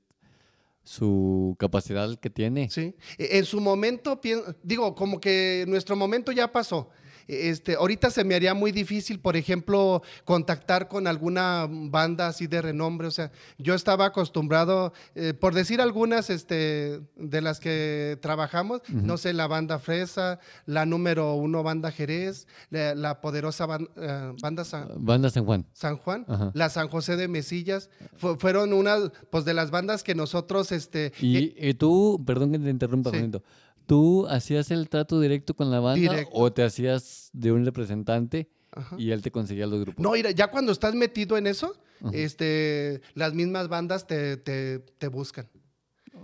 [0.87, 2.69] Su capacidad que tiene.
[2.69, 2.95] Sí.
[3.17, 4.21] E- En su momento,
[4.63, 6.89] digo, como que nuestro momento ya pasó.
[7.27, 12.61] Este, ahorita se me haría muy difícil, por ejemplo, contactar con alguna banda así de
[12.61, 13.07] renombre.
[13.07, 19.17] O sea, yo estaba acostumbrado, eh, por decir algunas este, de las que trabajamos, no
[19.17, 24.63] sé, la banda Fresa, la número uno banda Jerez, la, la poderosa ban- eh, banda
[24.63, 25.65] San, Banda San Juan.
[25.73, 26.51] San Juan, Ajá.
[26.53, 30.71] la San José de Mesillas, fu- fueron unas pues, de las bandas que nosotros...
[30.71, 33.17] Este, Y, y tú, perdón que te interrumpa, Sí.
[33.17, 33.43] Juanito,
[33.87, 36.31] ¿tú hacías el trato directo con la banda Directo.
[36.33, 38.95] o te hacías de un representante Ajá.
[38.99, 40.03] y él te conseguía los grupos?
[40.03, 41.75] No, mira, ya cuando estás metido en eso,
[42.13, 45.47] este, las mismas bandas te, te, te buscan.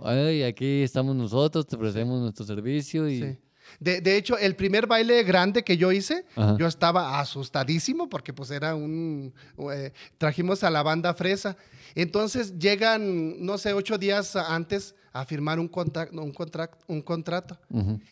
[0.02, 3.20] Ay, aquí estamos nosotros, te ofrecemos nuestro servicio y...
[3.20, 3.38] Sí.
[3.80, 6.56] De, de hecho, el primer baile grande que yo hice, Ajá.
[6.58, 9.32] yo estaba asustadísimo porque pues era un...
[9.72, 11.56] eh, trajimos a la banda Fresa.
[11.94, 16.32] Entonces llegan, no sé, ocho días antes a firmar un, contra- un,
[16.88, 17.56] un contrato.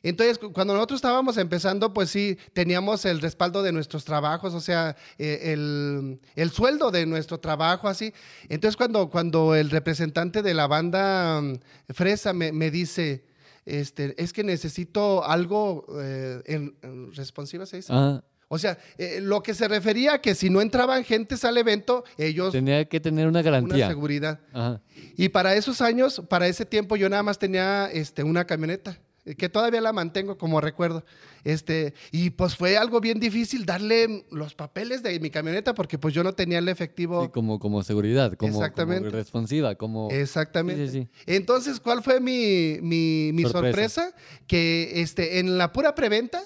[0.04, 4.60] Entonces, cu- cuando nosotros estábamos empezando, pues sí, teníamos el respaldo de nuestros trabajos, o
[4.60, 8.12] sea, eh, el, el sueldo de nuestro trabajo, así.
[8.48, 11.54] Entonces, cuando, cuando el representante de la banda mm,
[11.92, 13.24] Fresa me, me dice,
[13.66, 17.92] este, es que necesito algo eh, en, en responsiva, ¿se dice?
[17.94, 21.56] Ah, O sea, eh, lo que se refería a que si no entraban gentes al
[21.56, 23.88] evento, ellos tenía que tener una una garantía.
[23.88, 24.40] seguridad.
[24.52, 24.80] Ajá.
[25.16, 28.98] Y para esos años, para ese tiempo, yo nada más tenía este, una camioneta,
[29.36, 31.04] que todavía la mantengo como recuerdo.
[31.44, 36.12] Este, y pues fue algo bien difícil darle los papeles de mi camioneta porque pues
[36.14, 37.24] yo no tenía el efectivo.
[37.24, 39.04] Sí, como, como seguridad, como, Exactamente.
[39.08, 40.08] como responsiva, como...
[40.10, 40.88] Exactamente.
[40.88, 43.60] Sí, sí, Entonces, ¿cuál fue mi, mi- mi Sorpresa.
[44.08, 44.14] sorpresa?
[44.46, 46.42] Que este, en la pura preventa,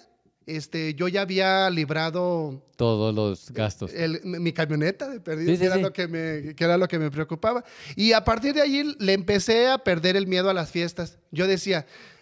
[0.47, 3.93] este, yo ya había librado Todos los gastos.
[3.95, 5.81] el- mi mi camioneta de perdido, Sí, sí, que, era sí.
[5.83, 7.65] Lo que, me, que era lo que me preocupaba.
[7.97, 11.19] Y a partir de allí le empecé a perder el miedo a las fiestas.
[11.33, 12.16] Yo decía, "Mm,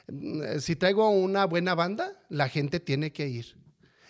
[0.60, 3.56] si traigo una buena banda, la gente tiene que ir.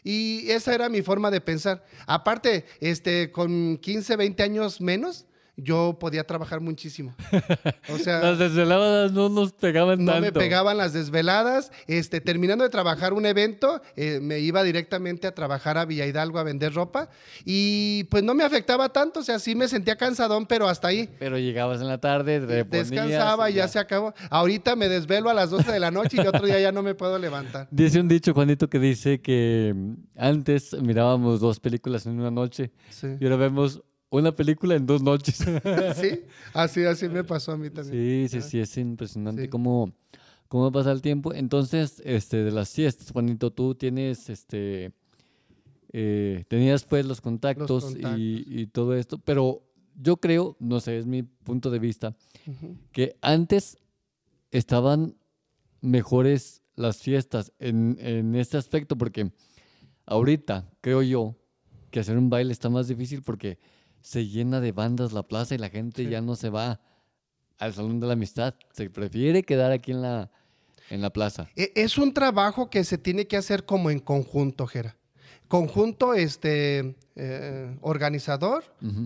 [0.02, 1.84] Y esa era mi forma de pensar.
[2.06, 5.26] Aparte, este, con 15, 20 años menos,
[5.56, 7.14] yo podía trabajar muchísimo.
[7.92, 10.22] O sea, Las desveladas no nos pegaban no tanto.
[10.26, 11.70] me pegaban las desveladas.
[11.86, 16.38] Este, terminando de trabajar un evento, eh, me iba directamente a trabajar a Villa Hidalgo
[16.38, 17.08] a vender ropa
[17.44, 21.08] y pues no me afectaba tanto, o sea, sí me sentía cansadón, pero hasta ahí.
[21.18, 24.14] Pero llegabas en la tarde, Descansaba y ya se acabó.
[24.30, 26.94] Ahorita me desvelo a las 12 de la noche y otro día ya no me
[26.94, 27.68] puedo levantar.
[27.70, 32.72] Dice un dicho, Juanito, que dice que mm, antes mirábamos dos películas en una noche
[32.90, 33.08] Sí.
[33.20, 33.82] y ahora vemos
[34.20, 35.36] una película en dos noches.
[35.96, 36.20] ¿Sí?
[36.52, 38.28] Así, así me pasó a mí también.
[38.28, 39.48] Sí, sí, sí, es impresionante Sí.
[39.48, 39.92] cómo,
[40.48, 41.32] cómo pasa el tiempo.
[41.34, 44.92] Entonces, este, de las fiestas, Juanito, tú tienes, este,
[45.92, 48.18] eh, tenías pues los contactos, contactos.
[48.18, 49.62] Y, y todo esto, pero
[49.96, 52.16] yo creo, no sé, es mi punto de vista,
[52.92, 53.78] que antes
[54.50, 55.16] estaban
[55.80, 59.30] mejores las fiestas en, en este aspecto, porque
[60.06, 61.36] ahorita creo yo
[61.90, 63.58] que hacer un baile está más difícil porque
[64.04, 66.10] se llena de bandas la plaza y la gente Sí.
[66.10, 66.78] ya no se va
[67.58, 68.54] al Salón de la Amistad.
[68.72, 70.30] Se prefiere quedar aquí en la,
[70.90, 71.48] en la plaza.
[71.56, 74.94] E- Es un trabajo que se tiene que hacer como en conjunto, Jera.
[75.48, 78.64] Conjunto este, eh, organizador,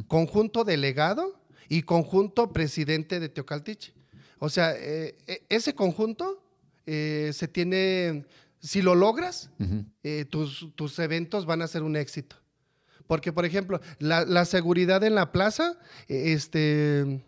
[0.09, 1.39] conjunto delegado
[1.69, 3.93] y conjunto presidente de Teocaltiche.
[4.41, 6.43] O sea, eh, e- ese conjunto
[6.87, 8.25] eh, se tiene,
[8.61, 9.51] si lo logras,
[10.03, 12.35] eh, tus, tus eventos van a ser un éxito.
[13.09, 17.25] Porque, por ejemplo, la, la seguridad en la plaza, eh, este,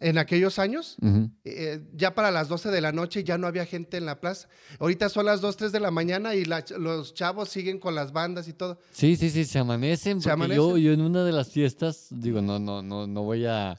[0.00, 1.30] en aquellos años, Ujú.
[1.44, 4.48] eh, ya para las 12 de la noche ya no había gente en la plaza.
[4.78, 8.12] Ahorita son las 2, 3 de la mañana y la los chavos siguen con las
[8.12, 8.78] bandas y todo.
[8.92, 10.20] Sí, sí, sí, se amanecen.
[10.22, 10.82] Se porque Yo, amanecen.
[10.84, 13.72] yo en una de las fiestas, digo, no, no, no, no voy a,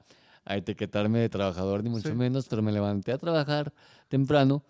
[0.45, 2.15] a etiquetarme de trabajador ni mucho Sí.
[2.15, 3.73] menos, pero me levanté a trabajar
[4.09, 4.63] temprano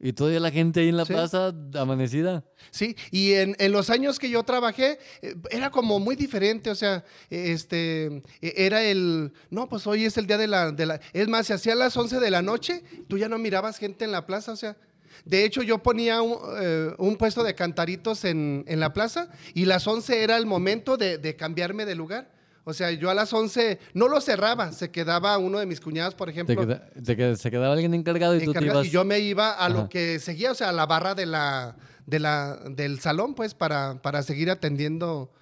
[0.00, 1.12] y todavía la gente ahí en la Sí.
[1.12, 2.44] plaza amanecida.
[2.70, 6.74] Sí, y en, en los años que yo trabajé eh, era como muy diferente, o
[6.74, 8.06] sea, este,
[8.40, 11.46] eh, era el, no, pues hoy es el día de la, de la, es más,
[11.46, 14.26] se hacía a las 11 de la noche, tú ya no mirabas gente en la
[14.26, 14.76] plaza, o sea,
[15.24, 19.64] de hecho yo ponía un, eh, un puesto de cantaritos en, en la plaza y
[19.64, 22.37] las 11 era el momento de, de cambiarme de lugar.
[22.68, 26.14] O sea, yo a las 11 no lo cerraba, se quedaba uno de mis cuñados,
[26.14, 28.86] por Te ejemplo, queda- te queda- se quedaba alguien encargado y tú te ibas.
[28.86, 29.68] y yo me iba a Ajá.
[29.70, 33.54] lo que seguía, o sea, a la barra de la, de la, del salón, pues,
[33.54, 35.32] para, para seguir atendiendo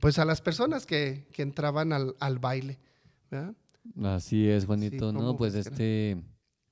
[0.00, 2.78] pues a las personas que, que entraban al, al baile.
[3.30, 3.54] ¿verdad?
[4.02, 5.20] Así es, Juanito, ¿no?
[5.20, 6.18] ¿cómo Pues este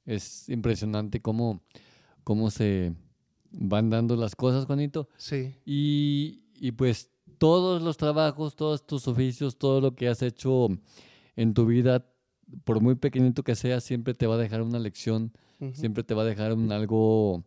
[0.04, 1.62] es impresionante cómo,
[2.24, 2.92] cómo se
[3.52, 5.08] van dando las cosas, Juanito.
[5.16, 7.08] Sí, Y, y pues
[7.38, 10.68] todos los trabajos, todos tus oficios, todo lo que has hecho
[11.36, 12.06] en tu vida,
[12.64, 15.32] por muy pequeñito que sea, siempre te va a dejar una lección,
[15.72, 17.44] siempre te va a dejar un algo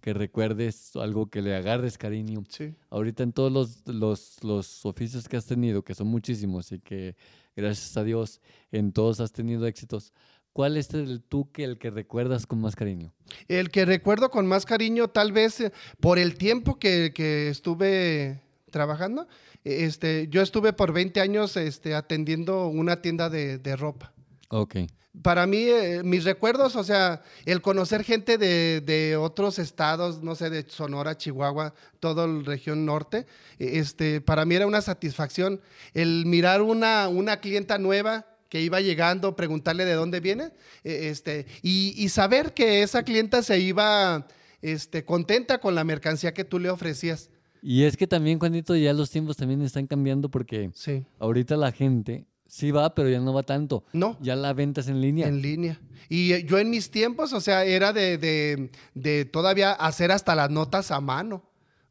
[0.00, 2.44] que recuerdes, algo que le agarres cariño.
[2.50, 2.74] sí.
[2.90, 7.16] Ahorita en todos los, los, los oficios que has tenido, que son muchísimos y que
[7.56, 10.12] gracias a Dios en todos has tenido éxitos,
[10.52, 13.14] ¿cuál es el tú que el que recuerdas con más cariño?
[13.48, 18.42] El que recuerdo con más cariño, tal vez eh, por el tiempo que, que estuve
[18.74, 19.28] trabajando,
[19.62, 24.12] este, yo estuve por 20 años este, atendiendo una tienda de, de ropa.
[24.48, 24.78] Ok.
[25.22, 30.34] Para mí, eh, mis recuerdos, o sea, el conocer gente de, de otros estados, no
[30.34, 33.26] sé, de Sonora, Chihuahua, toda la región norte,
[33.60, 35.60] eh, este, para mí era una satisfacción
[35.92, 40.50] el mirar una, una clienta nueva que iba llegando, preguntarle de dónde viene,
[40.82, 44.26] eh, este, y, y saber que esa clienta se iba
[44.62, 47.30] este, contenta con la mercancía que tú le ofrecías.
[47.66, 51.02] Y es que también, Juanito, ya los tiempos también están cambiando porque Sí.
[51.18, 53.84] ahorita la gente sí va, pero ya no va tanto.
[53.94, 54.18] No.
[54.20, 55.26] Ya la ventas en línea.
[55.26, 55.80] En línea.
[56.10, 60.34] Y eh, yo en mis tiempos, o sea, era de, de- de todavía hacer hasta
[60.34, 61.42] las notas a mano.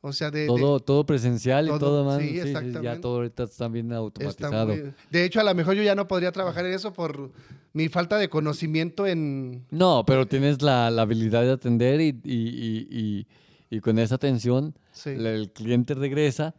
[0.01, 0.41] O sea, de...
[0.41, 2.19] de- todo, todo presencial y todo, más.
[2.19, 2.99] sí, sí, sí, ya exactamente.
[2.99, 4.67] todo ahorita está bien está automatizado.
[4.67, 7.31] muy- de hecho, a lo mejor yo ya no podría trabajar en eso por
[7.73, 9.65] mi falta de conocimiento en...
[9.71, 13.27] No, pero tienes la, la habilidad de atender y, y, y-
[13.71, 15.09] y con esa atención Sí.
[15.09, 16.55] el cliente regresa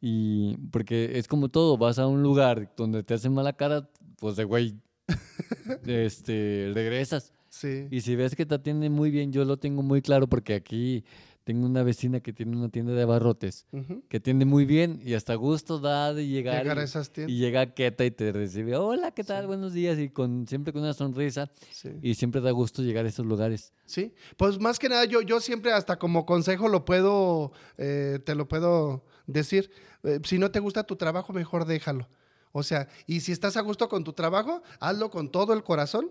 [0.00, 4.36] y porque es como todo, vas a un lugar donde te hacen mala cara, pues
[4.36, 4.74] de güey,
[5.86, 7.32] este, regresas.
[7.48, 7.86] Sí.
[7.90, 11.04] Y si ves que te atienden muy bien, yo lo tengo muy claro porque aquí
[11.46, 13.68] tengo una vecina que tiene una tienda de abarrotes
[14.08, 16.64] que atiende muy bien y hasta gusto da de llegar.
[16.64, 17.32] Llegar a y- esas tiendas.
[17.32, 19.46] y llega Keta y te recibe, hola, ¿qué tal?
[19.46, 19.96] Buenos días.
[19.96, 21.48] Y con, siempre con una sonrisa.
[21.70, 21.90] Sí.
[22.02, 23.72] Y siempre da gusto llegar a esos lugares.
[23.84, 28.34] Sí, pues más que nada yo, yo siempre hasta como consejo lo puedo, eh, te
[28.34, 29.70] lo puedo decir,
[30.02, 32.08] eh, si no te gusta tu trabajo, mejor déjalo.
[32.50, 36.10] O sea, y si estás a gusto con tu trabajo, hazlo con todo el corazón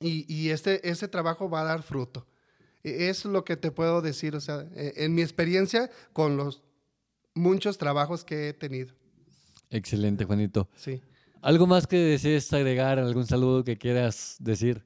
[0.00, 2.26] y, y este, ese trabajo va a dar fruto.
[2.84, 6.62] E- Es lo que te puedo decir, o sea, eh, en mi experiencia con los
[7.34, 8.94] muchos trabajos que he tenido.
[9.70, 10.68] Excelente, Juanito.
[10.76, 11.02] Sí.
[11.42, 12.98] ¿Algo más que desees agregar?
[12.98, 14.84] ¿Algún saludo que quieras decir?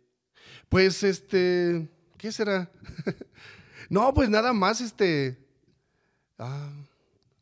[0.69, 1.89] Pues este,
[2.19, 2.71] ¿qué será?
[3.89, 5.39] no, pues nada más este
[6.39, 6.73] ah,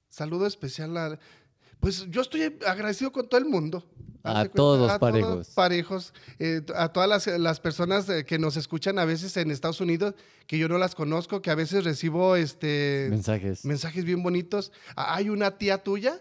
[0.08, 1.18] saludo especial a
[1.80, 3.90] pues yo estoy agradecido con todo el mundo.
[4.22, 5.48] A todos parejos.
[5.50, 6.14] parejos.
[6.38, 10.14] Eh, a todas las, las personas eh, que nos escuchan a veces en Estados Unidos,
[10.46, 13.64] que yo no las conozco, que a veces recibo este mensajes.
[13.64, 14.72] Mensajes bien bonitos.
[14.96, 16.18] Hay una tía tuya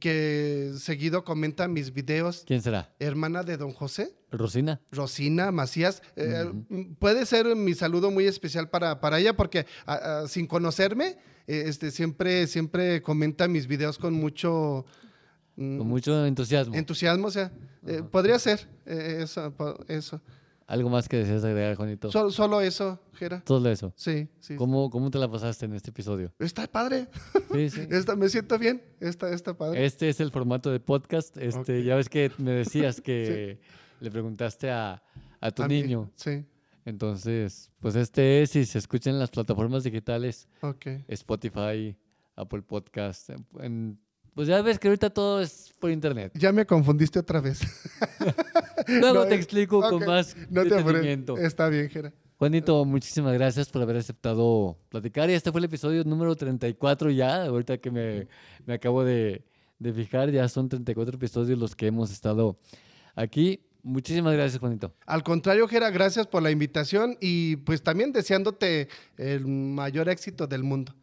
[0.00, 2.44] que seguido comenta mis videos.
[2.46, 2.94] ¿Quién será?
[2.98, 4.14] Hermana de don José.
[4.30, 4.80] Rosina.
[4.90, 6.02] Rosina Macías.
[6.16, 6.52] Eh,
[6.98, 9.66] puede ser mi saludo muy especial para, para ella porque
[10.28, 11.16] sin conocerme
[11.48, 14.84] eh, este, siempre, siempre comenta mis videos con mucho...
[15.58, 16.72] Mm, con mucho entusiasmo.
[16.76, 17.50] Entusiasmo, o sea,
[17.84, 19.52] eh, podría ser eh, eso,
[19.88, 20.20] eso.
[20.68, 22.12] ¿Algo más que deseas agregar, Juanito?
[22.12, 23.42] solo eso, Jera.
[23.44, 23.92] Solo eso.
[23.96, 24.54] Sí, sí.
[24.54, 26.32] ¿Cómo, ¿Cómo te la pasaste en este episodio?
[26.38, 27.08] Está padre.
[27.52, 27.88] Sí, sí.
[28.16, 28.84] me siento bien.
[29.00, 29.84] Está, está padre.
[29.84, 31.36] Este es el formato de podcast.
[31.38, 33.58] Este, Ya ves que me decías que
[34.00, 35.02] le preguntaste a,
[35.40, 36.12] a tu niño.
[36.14, 36.44] sí.
[36.84, 41.04] Entonces, pues este es, si se escucha en las plataformas digitales, okay.
[41.08, 41.94] Spotify,
[42.34, 43.28] Apple Podcast,
[44.38, 46.30] pues ya ves que ahorita todo es por internet.
[46.36, 47.58] Ya me confundiste otra vez.
[48.86, 50.62] Luego te explico con más no
[51.38, 52.12] Está bien, Jera.
[52.36, 55.28] Juanito, muchísimas gracias por haber aceptado platicar.
[55.28, 57.46] Y este fue el episodio número 34 ya.
[57.46, 58.28] Ahorita que me,
[58.64, 59.44] me acabo de,
[59.80, 62.60] de fijar, ya son 34 episodios los que hemos estado
[63.16, 63.64] aquí.
[63.82, 64.94] Muchísimas gracias, Juanito.
[65.04, 68.86] Al contrario, Jera, gracias por la invitación y pues también deseándote
[69.16, 70.94] el mayor éxito del mundo.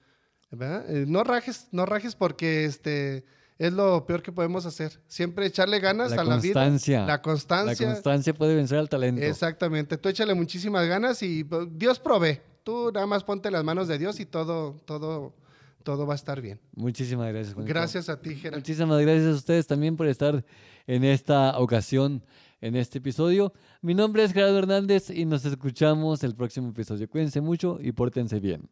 [0.52, 3.26] Eh, no rajes, no rajes porque este
[3.58, 5.00] es lo peor que podemos hacer.
[5.08, 6.66] Siempre echarle ganas a la vida.
[7.06, 7.86] La constancia.
[7.86, 9.22] La constancia puede vencer al talento.
[9.22, 9.98] Exactamente.
[9.98, 12.42] Tú échale muchísimas ganas y pues, Dios provee.
[12.64, 15.36] Tú nada más ponte las manos de Dios y todo, todo,
[15.84, 16.60] todo va a estar bien.
[16.76, 17.54] Muchísimas gracias.
[17.54, 17.74] Juanito.
[17.74, 18.58] Gracias a ti, Jera.
[18.58, 20.44] Muchísimas gracias a ustedes también por estar
[20.88, 22.24] en esta ocasión
[22.62, 23.54] en este episodio.
[23.82, 27.08] Mi nombre es Gerardo Hernández y nos escuchamos el próximo episodio.
[27.08, 28.68] Cuídense mucho y pórtense bien.